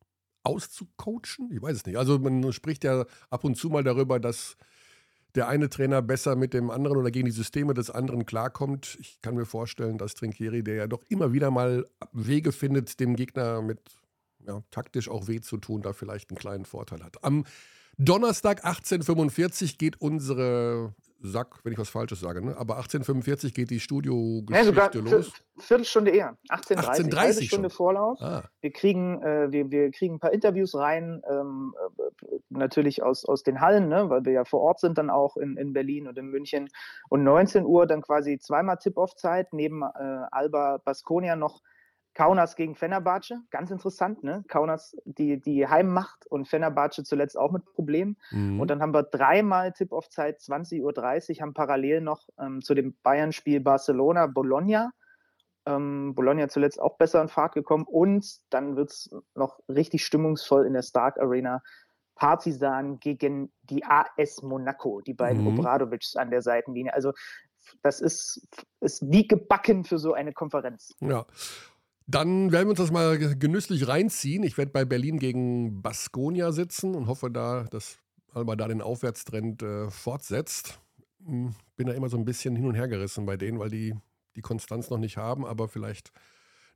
[0.44, 1.52] auszucoachen.
[1.52, 1.98] Ich weiß es nicht.
[1.98, 4.58] Also man spricht ja ab und zu mal darüber, dass
[5.36, 8.98] der eine Trainer besser mit dem anderen oder gegen die Systeme des anderen klarkommt.
[9.00, 13.16] Ich kann mir vorstellen, dass Trinkieri, der ja doch immer wieder mal Wege findet, dem
[13.16, 13.80] Gegner mit
[14.46, 17.24] ja, taktisch auch weh zu tun, da vielleicht einen kleinen Vorteil hat.
[17.24, 17.46] Am
[17.98, 20.94] Donnerstag 18.45 geht unsere
[21.24, 22.56] Sack, wenn ich was Falsches sage, ne?
[22.58, 25.32] aber 18.45 geht die Studiogeschichte ja, sogar los.
[25.58, 27.76] Viertelstunde eher, 18.30 18 eine Stunde schon.
[27.76, 28.22] Vorlauf.
[28.22, 28.44] Ah.
[28.60, 33.44] Wir, kriegen, äh, wir, wir kriegen ein paar Interviews rein, ähm, äh, natürlich aus, aus
[33.44, 34.10] den Hallen, ne?
[34.10, 36.68] weil wir ja vor Ort sind dann auch in, in Berlin und in München.
[37.08, 41.62] Und 19 Uhr dann quasi zweimal Tip-Off-Zeit, neben äh, Alba Basconia noch
[42.14, 44.44] Kaunas gegen Fenerbahce, ganz interessant, ne?
[44.48, 48.18] Kaunas die, die Heimmacht und Fenerbahce zuletzt auch mit Problemen.
[48.32, 48.60] Mhm.
[48.60, 53.62] Und dann haben wir dreimal Tip-Off-Zeit, 20.30 Uhr, haben parallel noch ähm, zu dem Bayern-Spiel
[53.62, 54.92] Barcelona-Bologna.
[55.66, 60.66] Ähm, Bologna zuletzt auch besser in Fahrt gekommen und dann wird es noch richtig stimmungsvoll
[60.66, 61.62] in der Stark Arena.
[62.16, 65.60] Partisan gegen die AS Monaco, die beiden mhm.
[65.60, 66.94] Obradovics an der Seitenlinie.
[66.94, 67.12] Also
[67.82, 68.48] das ist,
[68.82, 70.94] ist wie gebacken für so eine Konferenz.
[71.00, 71.26] Ja.
[72.06, 74.44] Dann werden wir uns das mal genüsslich reinziehen.
[74.44, 77.98] Ich werde bei Berlin gegen Baskonia sitzen und hoffe da, dass
[78.34, 80.80] Alba da den Aufwärtstrend äh, fortsetzt.
[81.26, 83.96] Hm, bin da immer so ein bisschen hin und her gerissen bei denen, weil die
[84.36, 86.12] die Konstanz noch nicht haben, aber vielleicht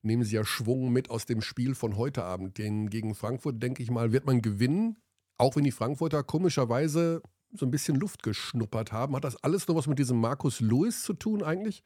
[0.01, 2.57] nehmen sie ja Schwung mit aus dem Spiel von heute Abend.
[2.57, 4.97] Den gegen Frankfurt, denke ich mal, wird man gewinnen.
[5.37, 9.15] Auch wenn die Frankfurter komischerweise so ein bisschen Luft geschnuppert haben.
[9.15, 11.83] Hat das alles noch was mit diesem Markus Lewis zu tun eigentlich?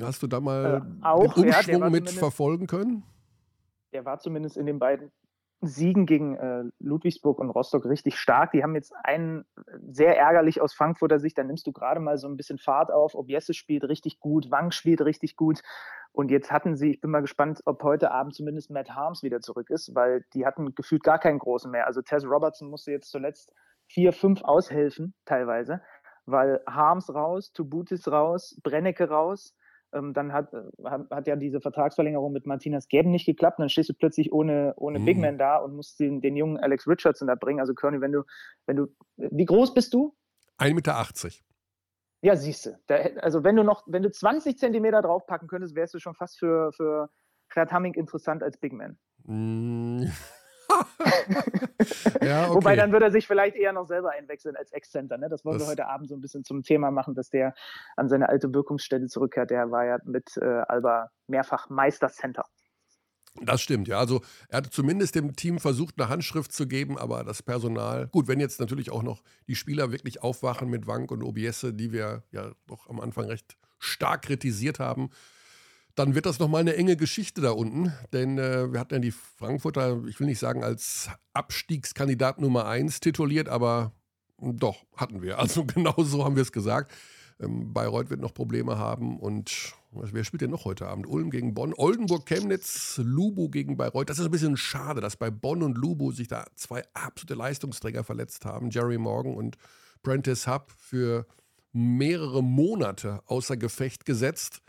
[0.00, 3.02] Hast du da mal äh, auch, den Umschwung ja, mit verfolgen können?
[3.92, 5.10] Der war zumindest in den beiden
[5.60, 8.52] Siegen gegen äh, Ludwigsburg und Rostock richtig stark.
[8.52, 9.44] Die haben jetzt einen
[9.88, 11.38] sehr ärgerlich aus Frankfurter Sicht.
[11.38, 13.14] Da nimmst du gerade mal so ein bisschen Fahrt auf.
[13.14, 15.62] Objesse spielt richtig gut, Wang spielt richtig gut.
[16.10, 19.40] Und jetzt hatten sie, ich bin mal gespannt, ob heute Abend zumindest Matt Harms wieder
[19.40, 21.86] zurück ist, weil die hatten gefühlt gar keinen großen mehr.
[21.86, 23.52] Also Tess Robertson musste jetzt zuletzt
[23.86, 25.80] vier, fünf aushelfen, teilweise,
[26.26, 29.54] weil Harms raus, Tubutis raus, Brennecke raus
[29.92, 33.58] ähm, dann hat, äh, hat, hat, ja diese Vertragsverlängerung mit Martinez Gäben nicht geklappt.
[33.58, 35.04] Dann stehst du plötzlich ohne, ohne mhm.
[35.04, 37.60] Big Man da und musst den, den jungen Alex Richardson da bringen.
[37.60, 38.22] Also Kearney, wenn du,
[38.66, 40.14] wenn du, wie groß bist du?
[40.58, 41.06] 1,80 Meter.
[42.24, 43.22] Ja, siehst du.
[43.22, 46.72] also wenn du noch, wenn du 20 Zentimeter draufpacken könntest, wärst du schon fast für,
[46.72, 47.10] für
[47.52, 48.98] Gerd Hamming interessant als Big Man.
[49.24, 50.06] Mm.
[52.22, 52.54] ja, okay.
[52.54, 55.18] Wobei dann würde er sich vielleicht eher noch selber einwechseln als Ex-Center.
[55.18, 55.28] Ne?
[55.28, 57.54] Das wollen das wir heute Abend so ein bisschen zum Thema machen, dass der
[57.96, 59.50] an seine alte Wirkungsstelle zurückkehrt.
[59.50, 62.44] Der war ja mit äh, Alba mehrfach Meister-Center.
[63.40, 63.98] Das stimmt, ja.
[63.98, 68.28] Also er hat zumindest dem Team versucht, eine Handschrift zu geben, aber das Personal, gut,
[68.28, 72.24] wenn jetzt natürlich auch noch die Spieler wirklich aufwachen mit Wank und Obiesse, die wir
[72.30, 75.10] ja doch am Anfang recht stark kritisiert haben,
[75.94, 77.92] dann wird das nochmal eine enge Geschichte da unten.
[78.12, 83.00] Denn äh, wir hatten ja die Frankfurter, ich will nicht sagen als Abstiegskandidat Nummer 1
[83.00, 83.92] tituliert, aber
[84.38, 85.38] doch, hatten wir.
[85.38, 86.92] Also genau so haben wir es gesagt.
[87.40, 91.06] Ähm, Bayreuth wird noch Probleme haben und wer spielt denn noch heute Abend?
[91.06, 94.08] Ulm gegen Bonn, Oldenburg, Chemnitz, Lubu gegen Bayreuth.
[94.08, 98.04] Das ist ein bisschen schade, dass bei Bonn und Lubu sich da zwei absolute Leistungsträger
[98.04, 98.70] verletzt haben.
[98.70, 99.58] Jerry Morgan und
[100.02, 101.26] Prentice Hub für
[101.72, 104.62] mehrere Monate außer Gefecht gesetzt.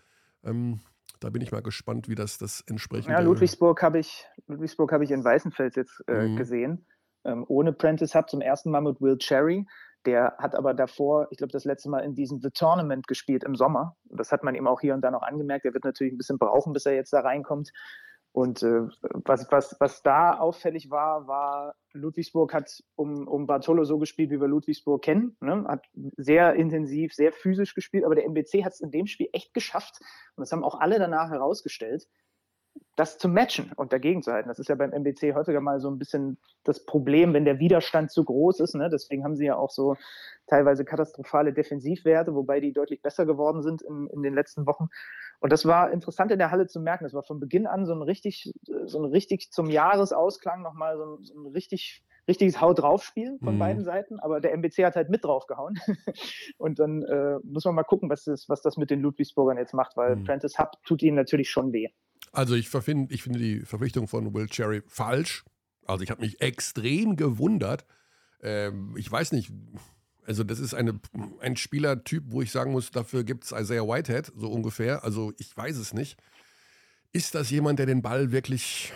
[0.44, 0.80] Ähm,
[1.24, 3.12] da bin ich mal gespannt, wie das das entsprechend.
[3.12, 6.36] Ja, Ludwigsburg habe ich, Ludwigsburg habe ich in Weißenfels jetzt äh, mhm.
[6.36, 6.86] gesehen.
[7.26, 9.66] Ähm, ohne Prentice Hub zum ersten Mal mit Will Cherry.
[10.06, 13.56] Der hat aber davor, ich glaube, das letzte Mal in diesem The Tournament gespielt im
[13.56, 13.96] Sommer.
[14.10, 15.64] Das hat man ihm auch hier und da noch angemerkt.
[15.64, 17.72] Er wird natürlich ein bisschen brauchen, bis er jetzt da reinkommt.
[18.34, 18.88] Und äh,
[19.26, 24.42] was, was, was da auffällig war, war, Ludwigsburg hat um, um Bartolo so gespielt, wie
[24.42, 25.38] wir Ludwigsburg kennen.
[25.40, 25.64] Ne?
[25.68, 25.86] Hat
[26.18, 30.00] sehr intensiv, sehr physisch gespielt, aber der MBC hat es in dem Spiel echt geschafft.
[30.36, 32.08] Und das haben auch alle danach herausgestellt,
[32.96, 34.50] das zu matchen und dagegen zu halten.
[34.50, 38.12] Das ist ja beim MBC häufiger mal so ein bisschen das Problem, wenn der Widerstand
[38.12, 38.76] zu groß ist.
[38.76, 38.90] Ne?
[38.90, 39.96] Deswegen haben sie ja auch so
[40.48, 44.90] teilweise katastrophale Defensivwerte, wobei die deutlich besser geworden sind in, in den letzten Wochen.
[45.40, 47.04] Und das war interessant in der Halle zu merken.
[47.04, 48.54] Das war von Beginn an so ein richtig,
[48.86, 53.40] so ein richtig zum Jahresausklang nochmal so ein, so ein richtig, richtiges Haut drauf Spiel
[53.44, 53.60] von mhm.
[53.60, 54.20] beiden Seiten.
[54.20, 55.80] Aber der MBC hat halt mit draufgehauen.
[56.58, 59.74] und dann äh, muss man mal gucken, was das, was das mit den Ludwigsburgern jetzt
[59.74, 60.24] macht, weil mhm.
[60.26, 61.90] Prentice Hub tut ihnen natürlich schon weh.
[62.34, 65.46] Also ich, verfind, ich finde die Verpflichtung von Will Cherry falsch.
[65.86, 67.86] Also ich habe mich extrem gewundert.
[68.42, 69.52] Ähm, ich weiß nicht,
[70.26, 71.00] also das ist eine,
[71.40, 75.04] ein Spielertyp, wo ich sagen muss, dafür gibt es Isaiah Whitehead, so ungefähr.
[75.04, 76.18] Also ich weiß es nicht.
[77.12, 78.92] Ist das jemand, der den Ball wirklich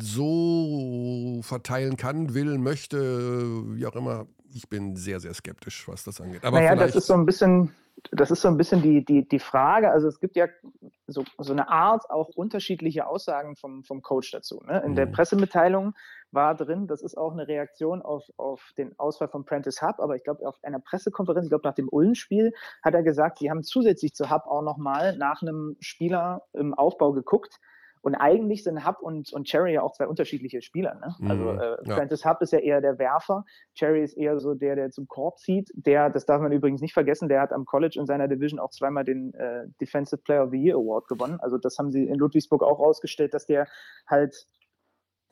[0.00, 4.26] so verteilen kann, will, möchte, wie auch immer.
[4.52, 6.44] Ich bin sehr, sehr skeptisch, was das angeht.
[6.44, 7.70] Aber naja, das ist so ein bisschen,
[8.10, 9.90] das ist so ein bisschen die, die, die Frage.
[9.90, 10.46] Also es gibt ja
[11.06, 14.62] so, so eine Art auch unterschiedliche Aussagen vom, vom Coach dazu.
[14.66, 14.82] Ne?
[14.84, 14.96] In mhm.
[14.96, 15.94] der Pressemitteilung
[16.30, 20.16] war drin, das ist auch eine Reaktion auf, auf den Ausfall von Prentice Hub, aber
[20.16, 22.52] ich glaube, auf einer Pressekonferenz, ich glaube, nach dem Ullenspiel
[22.82, 27.12] hat er gesagt, sie haben zusätzlich zu Hub auch nochmal nach einem Spieler im Aufbau
[27.12, 27.60] geguckt,
[28.04, 30.94] und eigentlich sind Hub und, und Cherry ja auch zwei unterschiedliche Spieler.
[30.96, 31.14] Ne?
[31.26, 31.94] Also mhm, äh, ja.
[31.96, 35.38] Francis Hub ist ja eher der Werfer, Cherry ist eher so der, der zum Korb
[35.38, 35.70] zieht.
[35.74, 38.68] Der, das darf man übrigens nicht vergessen, der hat am College in seiner Division auch
[38.68, 41.40] zweimal den äh, Defensive Player of the Year Award gewonnen.
[41.40, 43.66] Also das haben sie in Ludwigsburg auch rausgestellt, dass der
[44.06, 44.36] halt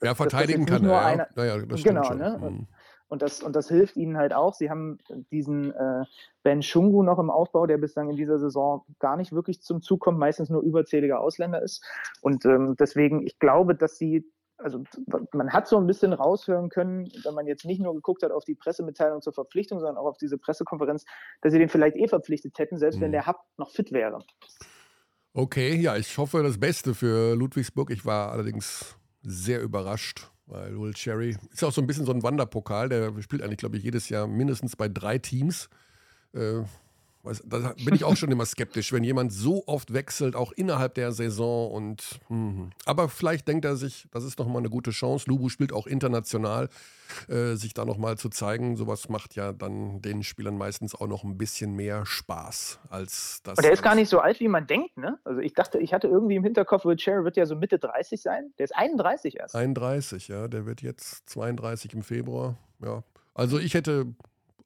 [0.00, 0.82] ja, verteidigen kann.
[0.82, 1.04] Nur ja.
[1.06, 2.38] Eine, naja, das genau, ne?
[2.40, 2.68] Mhm.
[3.12, 4.54] Und das, und das hilft ihnen halt auch.
[4.54, 4.96] Sie haben
[5.30, 6.04] diesen äh,
[6.42, 10.00] Ben Shungu noch im Aufbau, der bislang in dieser Saison gar nicht wirklich zum Zug
[10.00, 11.84] kommt, meistens nur überzähliger Ausländer ist.
[12.22, 14.24] Und ähm, deswegen, ich glaube, dass sie
[14.56, 14.82] also
[15.34, 18.46] man hat so ein bisschen raushören können, wenn man jetzt nicht nur geguckt hat auf
[18.46, 21.04] die Pressemitteilung zur Verpflichtung, sondern auch auf diese Pressekonferenz,
[21.42, 23.02] dass sie den vielleicht eh verpflichtet hätten, selbst mhm.
[23.02, 24.24] wenn der Hub noch fit wäre.
[25.34, 27.90] Okay, ja, ich hoffe das Beste für Ludwigsburg.
[27.90, 32.22] Ich war allerdings sehr überrascht, weil Will Cherry ist auch so ein bisschen so ein
[32.22, 35.70] Wanderpokal, der spielt eigentlich, glaube ich, jedes Jahr mindestens bei drei Teams.
[36.34, 36.62] Äh,
[37.44, 41.12] da bin ich auch schon immer skeptisch, wenn jemand so oft wechselt, auch innerhalb der
[41.12, 41.70] Saison.
[41.70, 42.70] Und mh.
[42.84, 45.28] aber vielleicht denkt er sich, das ist nochmal eine gute Chance.
[45.28, 46.68] Lubu spielt auch international,
[47.28, 48.76] äh, sich da nochmal zu zeigen.
[48.76, 53.56] Sowas macht ja dann den Spielern meistens auch noch ein bisschen mehr Spaß als das.
[53.56, 55.18] Aber der ist gar nicht so alt, wie man denkt, ne?
[55.24, 58.52] Also ich dachte, ich hatte irgendwie im Hinterkopf, Cherry wird ja so Mitte 30 sein.
[58.58, 59.54] Der ist 31 erst.
[59.54, 60.48] 31, ja.
[60.48, 62.56] Der wird jetzt 32 im Februar.
[62.84, 63.04] Ja.
[63.32, 64.06] Also ich hätte,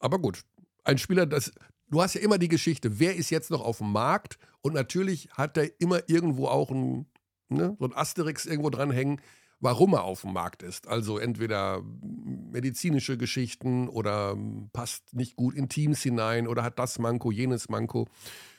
[0.00, 0.42] aber gut,
[0.84, 1.52] ein Spieler, das,
[1.88, 4.38] du hast ja immer die Geschichte, wer ist jetzt noch auf dem Markt?
[4.62, 7.06] Und natürlich hat er immer irgendwo auch ein,
[7.48, 9.20] ne, so ein Asterix irgendwo dranhängen,
[9.60, 10.86] warum er auf dem Markt ist.
[10.88, 14.36] Also entweder medizinische Geschichten oder
[14.72, 18.06] passt nicht gut in Teams hinein oder hat das Manko, jenes Manko.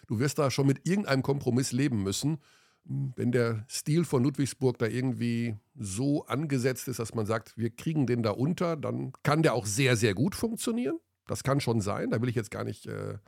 [0.08, 2.38] Du wirst da schon mit irgendeinem Kompromiss leben müssen.
[2.86, 8.08] Wenn der Stil von Ludwigsburg da irgendwie so angesetzt ist, dass man sagt, wir kriegen
[8.08, 10.98] den da unter, dann kann der auch sehr, sehr gut funktionieren.
[11.28, 12.10] Das kann schon sein.
[12.10, 12.88] Da will ich jetzt gar nicht.
[12.88, 13.20] Äh,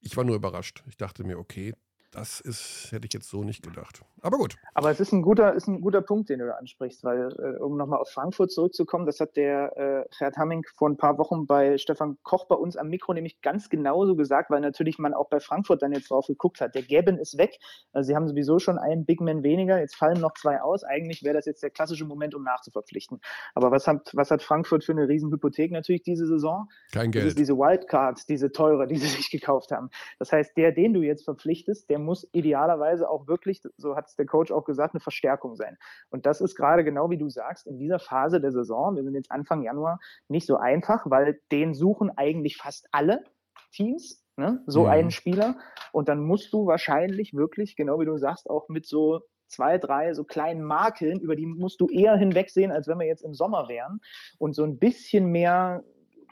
[0.00, 0.82] ich war nur überrascht.
[0.86, 1.74] Ich dachte mir, okay,
[2.10, 4.02] das ist, hätte ich jetzt so nicht gedacht.
[4.22, 4.56] Aber gut.
[4.74, 7.62] Aber es ist ein guter, ist ein guter Punkt, den du da ansprichst, weil, äh,
[7.62, 11.46] um nochmal auf Frankfurt zurückzukommen, das hat der äh, Gerd Hamming vor ein paar Wochen
[11.46, 15.28] bei Stefan Koch bei uns am Mikro nämlich ganz genauso gesagt, weil natürlich man auch
[15.28, 16.74] bei Frankfurt dann jetzt drauf geguckt hat.
[16.74, 17.58] Der Gabin ist weg.
[17.92, 19.78] Also sie haben sowieso schon einen Big Man weniger.
[19.78, 20.82] Jetzt fallen noch zwei aus.
[20.82, 23.20] Eigentlich wäre das jetzt der klassische Moment, um nachzuverpflichten.
[23.54, 26.68] Aber was hat, was hat Frankfurt für eine Riesenhypothek natürlich diese Saison?
[26.92, 27.38] Kein Geld.
[27.38, 29.90] Diese Wildcards, diese teure, die sie sich gekauft haben.
[30.18, 34.16] Das heißt, der, den du jetzt verpflichtest, der muss idealerweise auch wirklich, so hat es
[34.16, 35.76] der Coach auch gesagt, eine Verstärkung sein.
[36.10, 39.14] Und das ist gerade genau wie du sagst, in dieser Phase der Saison, wir sind
[39.14, 43.24] jetzt Anfang Januar, nicht so einfach, weil den suchen eigentlich fast alle
[43.72, 44.62] Teams, ne?
[44.66, 44.90] so mhm.
[44.90, 45.56] einen Spieler.
[45.92, 50.14] Und dann musst du wahrscheinlich wirklich, genau wie du sagst, auch mit so zwei, drei
[50.14, 53.68] so kleinen Makeln, über die musst du eher hinwegsehen, als wenn wir jetzt im Sommer
[53.68, 54.00] wären.
[54.38, 55.82] Und so ein bisschen mehr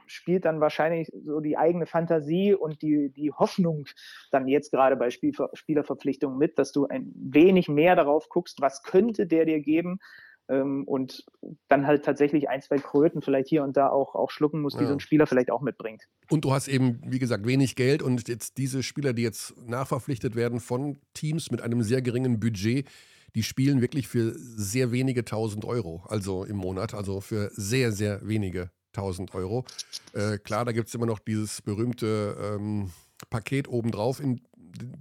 [0.09, 3.87] spielt dann wahrscheinlich so die eigene Fantasie und die, die Hoffnung
[4.31, 8.83] dann jetzt gerade bei Spielver Spielerverpflichtungen mit, dass du ein wenig mehr darauf guckst, was
[8.83, 10.01] könnte der dir geben
[10.49, 11.25] ähm, und
[11.69, 14.83] dann halt tatsächlich ein, zwei Kröten vielleicht hier und da auch, auch schlucken muss, die
[14.83, 14.89] ja.
[14.89, 16.05] so ein Spieler vielleicht auch mitbringt.
[16.31, 20.35] Und du hast eben, wie gesagt, wenig Geld und jetzt diese Spieler, die jetzt nachverpflichtet
[20.37, 22.89] werden von Teams mit einem sehr geringen Budget,
[23.35, 28.27] die spielen wirklich für sehr wenige tausend Euro, also im Monat, also für sehr, sehr
[28.27, 29.65] wenige 1000 Euro.
[30.13, 32.91] Äh, klar, da gibt es immer noch dieses berühmte ähm,
[33.31, 34.41] Paket obendrauf in,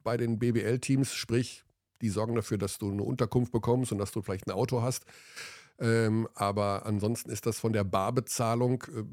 [0.03, 1.63] bei den BBL-Teams, sprich,
[2.01, 5.05] die sorgen dafür, dass du eine Unterkunft bekommst und dass du vielleicht ein Auto hast.
[5.79, 9.03] Ähm, aber ansonsten ist das von der Barbezahlung äh,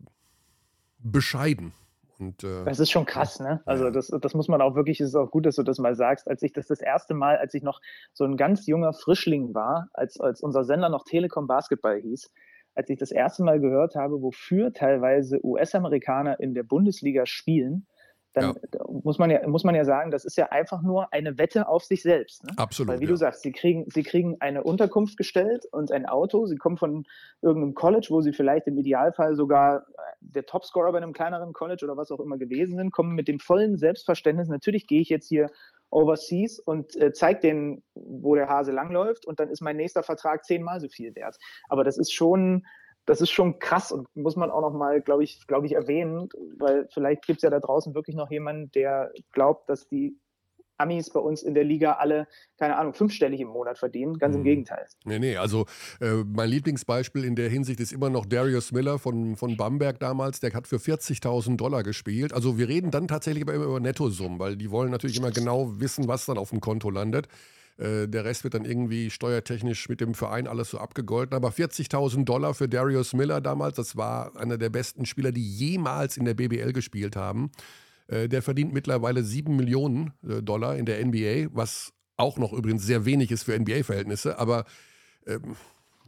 [0.99, 1.73] bescheiden.
[2.19, 3.61] Und, äh, das ist schon krass, ne?
[3.67, 5.97] Also das, das muss man auch wirklich, es ist auch gut, dass du das mal
[5.97, 6.29] sagst.
[6.29, 7.81] Als ich das das erste Mal, als ich noch
[8.13, 12.31] so ein ganz junger Frischling war, als, als unser Sender noch Telekom Basketball hieß,
[12.75, 17.87] als ich das erste Mal gehört habe, wofür teilweise US-Amerikaner in der Bundesliga spielen,
[18.35, 18.85] dann ja.
[18.89, 21.85] muss, man ja, muss man ja sagen, das ist ja einfach nur eine Wette auf
[21.85, 22.45] sich selbst.
[22.45, 22.53] Ne?
[22.57, 22.93] Absolut.
[22.93, 23.11] Weil wie ja.
[23.11, 27.05] du sagst, sie kriegen, sie kriegen eine Unterkunft gestellt und ein Auto, sie kommen von
[27.43, 29.83] irgendeinem College, wo sie vielleicht im Idealfall sogar äh,
[30.21, 33.39] der Topscorer bei einem kleineren College oder was auch immer gewesen sind, kommen mit dem
[33.39, 35.49] vollen Selbstverständnis, natürlich gehe ich jetzt hier
[35.95, 40.45] overseas und äh, zeige denen, wo der Hase langläuft und dann ist mein nächster Vertrag
[40.45, 41.37] zehnmal so viel wert.
[41.69, 42.67] Aber das ist schon,
[43.07, 46.29] das ist schon krass und muss man auch noch mal, glaube ich, glaube ich, erwähnen,
[46.59, 50.19] weil vielleicht gibt es ja da draußen wirklich noch jemanden, der glaubt, dass die
[50.79, 52.27] Amis bei uns in der Liga alle,
[52.59, 54.19] keine Ahnung, fünfstellig im Monat verdienen.
[54.19, 54.45] Ganz im mhm.
[54.45, 54.87] Gegenteil.
[55.05, 55.67] Nee, nee, also
[56.01, 60.41] äh, mein Lieblingsbeispiel in der Hinsicht ist immer noch Darius Miller von, von Bamberg damals.
[60.41, 62.33] Der hat für 40.000 Dollar gespielt.
[62.33, 65.81] Also wir reden dann tatsächlich aber immer über Nettosummen, weil die wollen natürlich immer genau
[65.81, 67.29] wissen, was dann auf dem Konto landet.
[67.77, 71.35] Äh, der Rest wird dann irgendwie steuertechnisch mit dem Verein alles so abgegolten.
[71.35, 76.17] Aber 40.000 Dollar für Darius Miller damals, das war einer der besten Spieler, die jemals
[76.17, 77.51] in der BBL gespielt haben.
[78.07, 82.85] Äh, der verdient mittlerweile 7 Millionen äh, Dollar in der NBA, was auch noch übrigens
[82.85, 84.39] sehr wenig ist für NBA-Verhältnisse.
[84.39, 84.65] Aber
[85.27, 85.57] ähm,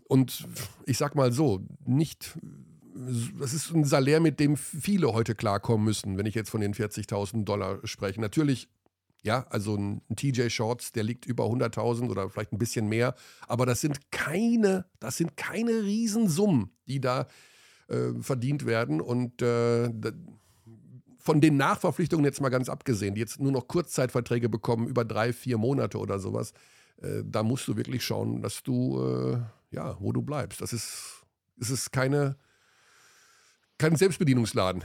[0.08, 0.46] und
[0.84, 2.38] ich sag mal so, nicht
[3.38, 6.74] das ist ein Salär, mit dem viele heute klarkommen müssen, wenn ich jetzt von den
[6.74, 8.20] 40.000 Dollar spreche.
[8.20, 8.68] Natürlich,
[9.22, 13.14] ja, also ein, TJ Shorts, der liegt über 100.000 oder vielleicht ein bisschen mehr,
[13.46, 17.26] aber das sind keine, das sind keine Riesensummen, die da
[17.88, 19.90] äh, verdient werden und äh,
[21.26, 25.32] von den Nachverpflichtungen jetzt mal ganz abgesehen, die jetzt nur noch Kurzzeitverträge bekommen, über drei,
[25.32, 26.52] vier Monate oder sowas,
[27.02, 29.38] äh, da musst du wirklich schauen, dass du, äh,
[29.74, 30.60] ja, wo du bleibst.
[30.60, 31.24] Das ist,
[31.60, 32.36] es ist keine,
[33.76, 34.84] kein Selbstbedienungsladen.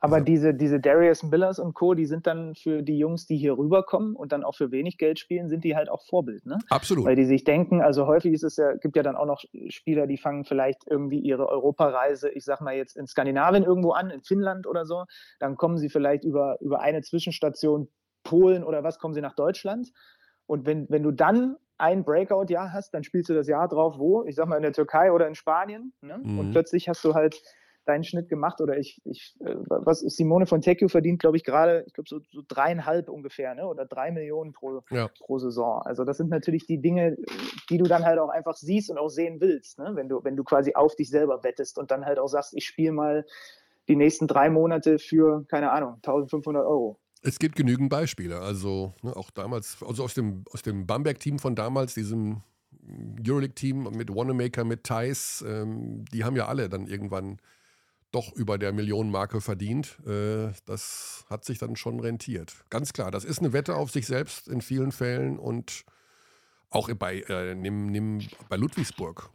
[0.00, 3.56] Aber diese, diese Darius Millers und Co., die sind dann für die Jungs, die hier
[3.56, 6.44] rüberkommen und dann auch für wenig Geld spielen, sind die halt auch Vorbild.
[6.44, 6.58] Ne?
[6.68, 7.04] Absolut.
[7.04, 10.06] Weil die sich denken, also häufig ist es ja, gibt ja dann auch noch Spieler,
[10.06, 14.22] die fangen vielleicht irgendwie ihre Europareise, ich sag mal jetzt in Skandinavien irgendwo an, in
[14.22, 15.04] Finnland oder so.
[15.40, 17.88] Dann kommen sie vielleicht über, über eine Zwischenstation
[18.22, 19.92] Polen oder was, kommen sie nach Deutschland.
[20.46, 24.24] Und wenn, wenn du dann ein Breakout-Jahr hast, dann spielst du das Jahr drauf, wo?
[24.24, 25.92] Ich sag mal in der Türkei oder in Spanien.
[26.00, 26.18] Ne?
[26.22, 26.38] Mhm.
[26.38, 27.42] Und plötzlich hast du halt
[27.86, 31.84] deinen Schnitt gemacht oder ich, ich äh, was Simone von Tecchio verdient, glaube ich, gerade,
[31.86, 33.66] ich glaube, so, so dreieinhalb ungefähr, ne?
[33.66, 35.08] Oder drei Millionen pro, ja.
[35.18, 35.82] pro Saison.
[35.82, 37.16] Also das sind natürlich die Dinge,
[37.70, 39.92] die du dann halt auch einfach siehst und auch sehen willst, ne?
[39.94, 42.66] Wenn du, wenn du quasi auf dich selber wettest und dann halt auch sagst, ich
[42.66, 43.24] spiele mal
[43.88, 46.98] die nächsten drei Monate für, keine Ahnung, 1500 Euro.
[47.22, 48.40] Es gibt genügend Beispiele.
[48.40, 52.42] Also ne, auch damals, also aus dem, aus dem Bamberg-Team von damals, diesem
[53.26, 57.38] Euroleague-Team mit Wanamaker, mit Thais, ähm, die haben ja alle dann irgendwann
[58.16, 59.98] doch über der Millionenmarke verdient.
[60.06, 62.54] Äh, das hat sich dann schon rentiert.
[62.70, 65.84] Ganz klar, das ist eine Wette auf sich selbst in vielen Fällen und
[66.70, 69.30] auch bei, äh, nimm, nimm bei Ludwigsburg.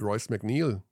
[0.00, 0.82] Royce McNeil,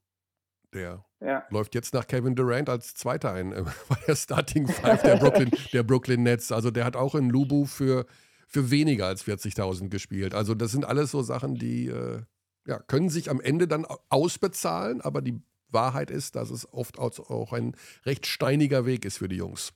[0.75, 1.45] der ja.
[1.51, 5.51] läuft jetzt nach Kevin Durant als Zweiter ein, äh, bei der Starting Five der Brooklyn,
[5.73, 6.51] der Brooklyn Nets.
[6.51, 8.05] Also der hat auch in Lubu für,
[8.49, 10.35] für weniger als 40.000 gespielt.
[10.35, 12.23] Also das sind alles so Sachen, die äh,
[12.67, 17.53] ja, können sich am Ende dann ausbezahlen, aber die Wahrheit ist, dass es oft auch
[17.53, 19.73] ein recht steiniger Weg ist für die Jungs.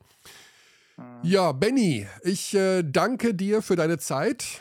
[0.96, 1.04] Mhm.
[1.22, 4.60] Ja, Benny, ich äh, danke dir für deine Zeit.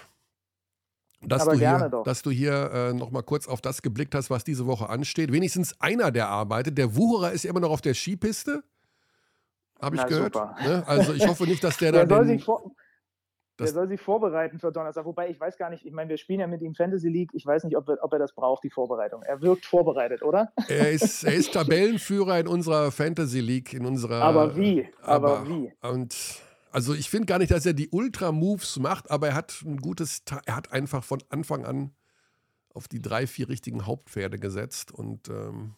[1.23, 2.03] Dass du, hier, doch.
[2.03, 5.31] dass du hier äh, noch mal kurz auf das geblickt hast, was diese Woche ansteht.
[5.31, 6.79] Wenigstens einer, der arbeitet.
[6.79, 8.63] Der Wucherer ist ja immer noch auf der Skipiste.
[9.79, 10.35] Habe ich Na, gehört.
[10.35, 10.83] Ne?
[10.87, 12.23] Also ich hoffe nicht, dass der, der da.
[12.23, 12.71] Den, vor,
[13.59, 15.05] der soll sich vorbereiten für Donnerstag.
[15.05, 17.31] Wobei ich weiß gar nicht, ich meine, wir spielen ja mit ihm Fantasy League.
[17.33, 19.23] Ich weiß nicht, ob, ob er das braucht, die Vorbereitung.
[19.23, 20.51] Er wirkt vorbereitet, oder?
[20.67, 24.21] Er ist, er ist Tabellenführer in unserer Fantasy League, in unserer.
[24.21, 24.87] Aber wie?
[25.01, 25.71] Aber, aber wie?
[25.81, 26.15] Und
[26.71, 30.23] also ich finde gar nicht, dass er die Ultra-Moves macht, aber er hat ein gutes,
[30.45, 31.91] er hat einfach von Anfang an
[32.73, 34.91] auf die drei, vier richtigen Hauptpferde gesetzt.
[34.91, 35.75] Und ähm,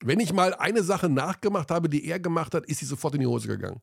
[0.00, 3.20] wenn ich mal eine Sache nachgemacht habe, die er gemacht hat, ist sie sofort in
[3.20, 3.80] die Hose gegangen.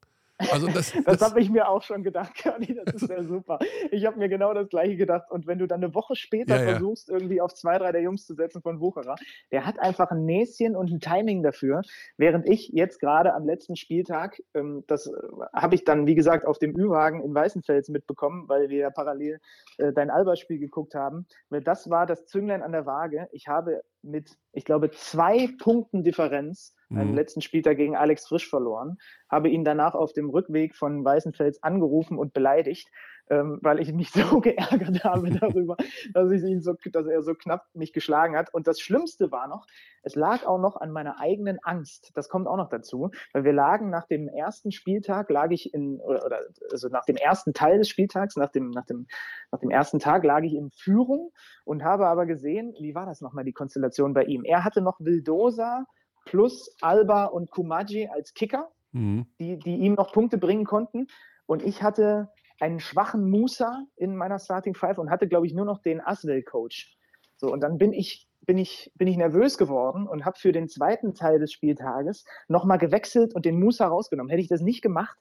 [0.51, 3.59] Also das, das, das habe ich mir auch schon gedacht, Kani, das ist ja super.
[3.91, 5.29] Ich habe mir genau das gleiche gedacht.
[5.29, 7.15] Und wenn du dann eine Woche später ja, versuchst, ja.
[7.15, 9.15] irgendwie auf zwei, drei der Jungs zu setzen von Wucherer,
[9.51, 11.81] der hat einfach ein Näschen und ein Timing dafür.
[12.17, 15.11] Während ich jetzt gerade am letzten Spieltag, ähm, das äh,
[15.53, 19.39] habe ich dann, wie gesagt, auf dem Ü-Wagen in Weißenfels mitbekommen, weil wir ja parallel
[19.77, 21.27] äh, dein Alba-Spiel geguckt haben.
[21.49, 23.27] Das war das Zünglein an der Waage.
[23.33, 26.99] Ich habe mit, ich glaube, zwei Punkten Differenz mhm.
[26.99, 28.97] am letzten Spieltag gegen Alex Frisch verloren,
[29.29, 32.89] habe ihn danach auf dem Rückweg von Weißenfels angerufen und beleidigt,
[33.29, 35.77] ähm, weil ich mich so geärgert habe darüber,
[36.13, 38.53] dass ich ihn so, dass er so knapp mich geschlagen hat.
[38.53, 39.65] Und das Schlimmste war noch,
[40.01, 42.11] es lag auch noch an meiner eigenen Angst.
[42.15, 45.99] Das kommt auch noch dazu, weil wir lagen nach dem ersten Spieltag, lag ich in,
[45.99, 46.39] oder, oder
[46.71, 49.07] also nach dem ersten Teil des Spieltags, nach dem, nach dem,
[49.51, 51.31] nach dem ersten Tag lag ich in Führung
[51.65, 54.43] und habe aber gesehen, wie war das nochmal die Konstellation bei ihm?
[54.43, 55.85] Er hatte noch Vildosa,
[56.29, 59.25] plus Alba und Kumaji als Kicker, mhm.
[59.39, 61.07] die, die ihm noch Punkte bringen konnten.
[61.47, 65.65] Und ich hatte einen schwachen Musa in meiner Starting Five und hatte, glaube ich, nur
[65.65, 66.95] noch den Aswell-Coach.
[67.37, 70.67] So, und dann bin ich, bin ich, bin ich nervös geworden und habe für den
[70.67, 74.29] zweiten Teil des Spieltages nochmal gewechselt und den Musa rausgenommen.
[74.29, 75.17] Hätte ich das nicht gemacht,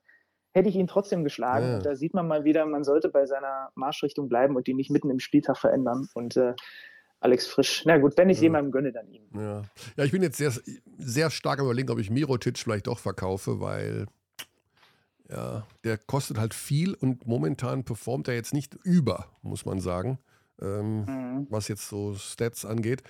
[0.52, 1.66] hätte ich ihn trotzdem geschlagen.
[1.66, 1.78] Ja.
[1.78, 5.10] Da sieht man mal wieder, man sollte bei seiner Marschrichtung bleiben und die nicht mitten
[5.10, 6.08] im Spieltag verändern.
[6.12, 6.54] Und äh,
[7.20, 7.82] Alex Frisch.
[7.84, 8.44] Na gut, wenn ich ja.
[8.44, 9.22] jemandem gönne, dann ihm.
[9.34, 9.62] Ja.
[9.96, 10.52] ja, ich bin jetzt sehr,
[10.98, 14.06] sehr stark am überlegen, ob ich Mirotic vielleicht doch verkaufe, weil
[15.30, 20.18] Ja, der kostet halt viel und momentan performt er jetzt nicht über, muss man sagen,
[20.60, 21.46] ähm, mhm.
[21.50, 23.02] was jetzt so Stats angeht.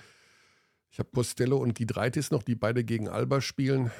[0.91, 3.91] Ich habe Costello und Gidreitis noch, die beide gegen Alba spielen.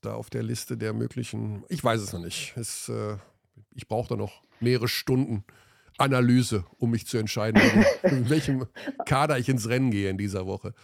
[0.00, 2.56] Da auf der Liste der möglichen, ich weiß es noch nicht.
[2.56, 3.16] Es, äh,
[3.74, 5.44] ich brauche da noch mehrere Stunden
[5.98, 7.60] Analyse, um mich zu entscheiden,
[8.02, 8.66] in welchem
[9.06, 10.74] Kader ich ins Rennen gehe in dieser Woche.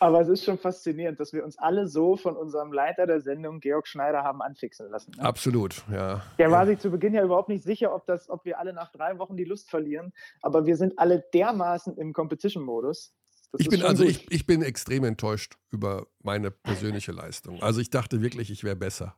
[0.00, 3.60] Aber es ist schon faszinierend, dass wir uns alle so von unserem Leiter der Sendung,
[3.60, 5.12] Georg Schneider, haben anfixen lassen.
[5.16, 5.24] Ne?
[5.24, 6.22] Absolut, ja.
[6.38, 6.66] Der war ja.
[6.66, 9.36] sich zu Beginn ja überhaupt nicht sicher, ob, das, ob wir alle nach drei Wochen
[9.36, 10.12] die Lust verlieren.
[10.40, 13.12] Aber wir sind alle dermaßen im Competition-Modus.
[13.56, 17.62] Ich bin also ich, ich bin extrem enttäuscht über meine persönliche Leistung.
[17.62, 19.16] Also ich dachte wirklich, ich wäre besser.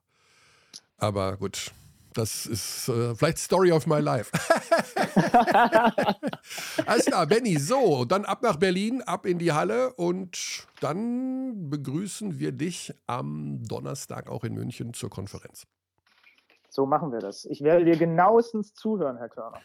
[0.97, 1.72] Aber gut,
[2.14, 4.30] das ist äh, vielleicht Story of my life.
[6.86, 7.58] Alles klar, Benny.
[7.58, 13.62] So, dann ab nach Berlin, ab in die Halle und dann begrüßen wir dich am
[13.62, 15.66] Donnerstag auch in München zur Konferenz.
[16.68, 17.44] So machen wir das.
[17.44, 19.61] Ich werde dir genauestens zuhören, Herr Körner.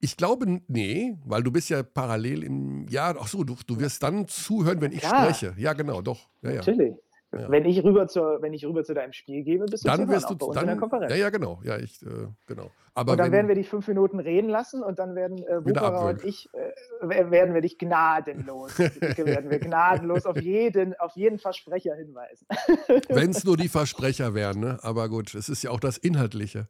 [0.00, 2.88] Ich glaube, nee, weil du bist ja parallel im.
[2.88, 5.08] Ja, ach so, du, du wirst dann zuhören, wenn ich ja.
[5.08, 5.54] spreche.
[5.56, 6.28] Ja, genau, doch.
[6.42, 6.56] Ja, ja.
[6.56, 6.90] Natürlich.
[6.90, 7.11] Ja.
[7.32, 10.28] Wenn, ich rüber zur, wenn ich rüber zu deinem Spiel gebe, bist du dann wirst
[10.28, 11.10] du dann, in der Konferenz.
[11.10, 11.60] Ja, ja, genau.
[11.64, 12.70] Ja, ich, äh, genau.
[12.94, 15.64] Aber und dann wenn, werden wir dich fünf Minuten reden lassen und dann werden äh,
[15.64, 21.38] Wucherer und ich äh, werden wir dich gnadenlos, werden wir gnadenlos auf jeden, auf jeden
[21.38, 22.46] Versprecher hinweisen.
[23.08, 24.78] wenn es nur die Versprecher wären, ne?
[24.82, 26.68] Aber gut, es ist ja auch das Inhaltliche.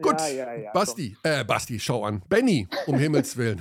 [0.00, 2.22] Gut, ja, ja, ja, Basti, äh, Basti, schau an.
[2.30, 3.60] Benny, um Himmels Willen.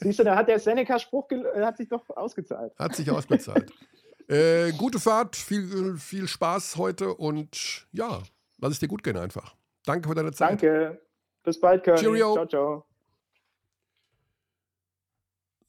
[0.00, 2.72] Siehst du, da hat der Seneca-Spruch hat sich doch ausgezahlt.
[2.76, 3.72] Hat sich ausbezahlt.
[4.28, 8.22] Äh, gute Fahrt, viel, viel Spaß heute und ja,
[8.58, 9.54] lass es dir gut gehen einfach.
[9.84, 10.62] Danke für deine Zeit.
[10.62, 11.00] Danke.
[11.42, 11.98] Bis bald, Köln.
[11.98, 12.34] Cheerio.
[12.34, 12.86] Ciao, ciao.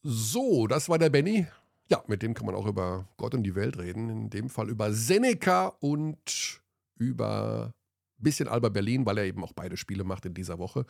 [0.04, 1.48] So, das war der Benny.
[1.90, 4.10] Ja, mit dem kann man auch über Gott und die Welt reden.
[4.10, 6.62] In dem Fall über Seneca und
[6.98, 7.74] über
[8.20, 10.86] ein bisschen Alba Berlin, weil er eben auch beide Spiele macht in dieser Woche.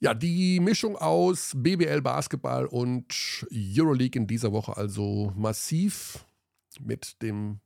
[0.00, 6.24] Ja, die Mischung aus BBL Basketball und Euroleague in dieser Woche also massiv
[6.80, 7.60] mit dem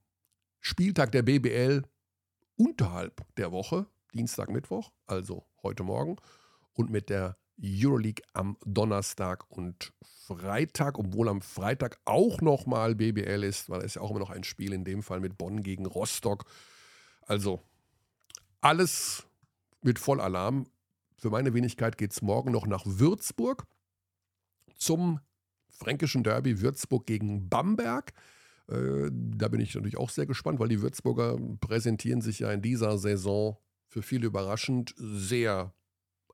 [0.61, 1.83] Spieltag der BBL
[2.57, 6.17] unterhalb der Woche, Dienstag, Mittwoch, also heute Morgen,
[6.75, 13.69] und mit der Euroleague am Donnerstag und Freitag, obwohl am Freitag auch nochmal BBL ist,
[13.69, 16.45] weil es ja auch immer noch ein Spiel in dem Fall mit Bonn gegen Rostock.
[17.23, 17.63] Also
[18.61, 19.27] alles
[19.83, 20.67] mit Vollalarm.
[21.17, 23.67] Für meine Wenigkeit geht es morgen noch nach Würzburg
[24.77, 25.21] zum
[25.69, 28.13] fränkischen Derby Würzburg gegen Bamberg.
[28.69, 32.63] Äh, da bin ich natürlich auch sehr gespannt, weil die Würzburger präsentieren sich ja in
[32.63, 33.57] dieser Saison
[33.89, 35.75] für viele überraschend sehr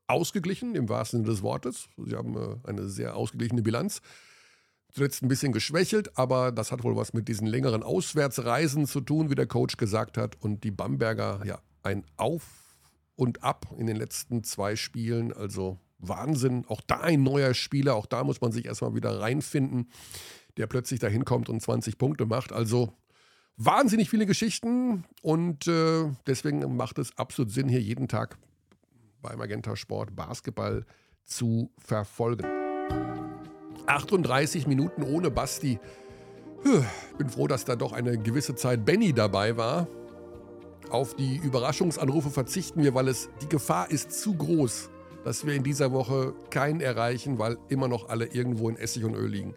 [0.07, 1.89] ausgeglichen, im wahrsten Sinne des Wortes.
[1.97, 4.01] Sie haben äh, eine sehr ausgeglichene Bilanz.
[4.91, 9.29] Zuletzt ein bisschen geschwächelt, aber das hat wohl was mit diesen längeren Auswärtsreisen zu tun,
[9.29, 10.35] wie der Coach gesagt hat.
[10.41, 12.75] Und die Bamberger, ja, ein Auf
[13.15, 15.31] und Ab in den letzten zwei Spielen.
[15.31, 16.65] Also Wahnsinn.
[16.67, 19.89] Auch da ein neuer Spieler, auch da muss man sich erstmal wieder reinfinden
[20.59, 22.51] der plötzlich da hinkommt und 20 Punkte macht.
[22.51, 22.93] Also
[23.55, 28.37] wahnsinnig viele Geschichten und äh, deswegen macht es absolut Sinn, hier jeden Tag
[29.21, 30.85] bei Magenta Sport Basketball
[31.25, 32.45] zu verfolgen.
[33.87, 35.79] 38 Minuten ohne Basti.
[37.17, 39.87] Bin froh, dass da doch eine gewisse Zeit Benny dabei war.
[40.89, 44.89] Auf die Überraschungsanrufe verzichten wir, weil es die Gefahr ist zu groß,
[45.23, 49.15] dass wir in dieser Woche keinen erreichen, weil immer noch alle irgendwo in Essig und
[49.15, 49.55] Öl liegen.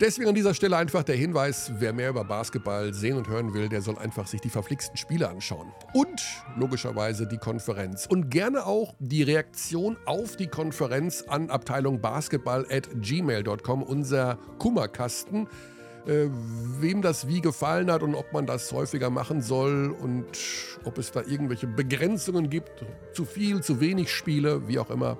[0.00, 3.68] Deswegen an dieser Stelle einfach der Hinweis, wer mehr über Basketball sehen und hören will,
[3.68, 5.72] der soll einfach sich die verflixten Spiele anschauen.
[5.92, 6.22] Und
[6.56, 8.06] logischerweise die Konferenz.
[8.06, 15.48] Und gerne auch die Reaktion auf die Konferenz an Abteilung Basketball at gmail.com, unser Kummerkasten.
[16.06, 16.28] Äh,
[16.80, 20.26] wem das wie gefallen hat und ob man das häufiger machen soll und
[20.84, 25.18] ob es da irgendwelche Begrenzungen gibt, zu viel, zu wenig Spiele, wie auch immer.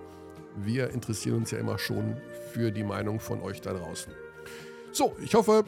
[0.57, 2.17] Wir interessieren uns ja immer schon
[2.53, 4.13] für die Meinung von euch da draußen.
[4.99, 5.65] So, ich hoffe,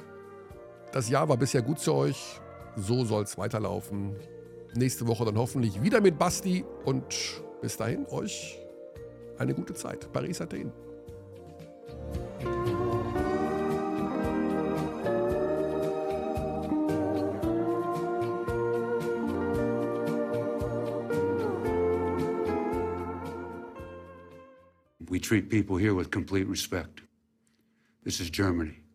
[0.91, 2.41] das Jahr war bisher gut zu euch.
[2.75, 4.17] So soll es weiterlaufen.
[4.75, 7.05] Nächste Woche dann hoffentlich wieder mit Basti und
[7.63, 8.59] bis dahin euch
[9.39, 10.13] eine gute Zeit.
[10.13, 10.73] Paris Athen.
[24.99, 27.05] We treat people here with complete respect.
[28.03, 28.90] This is Germany.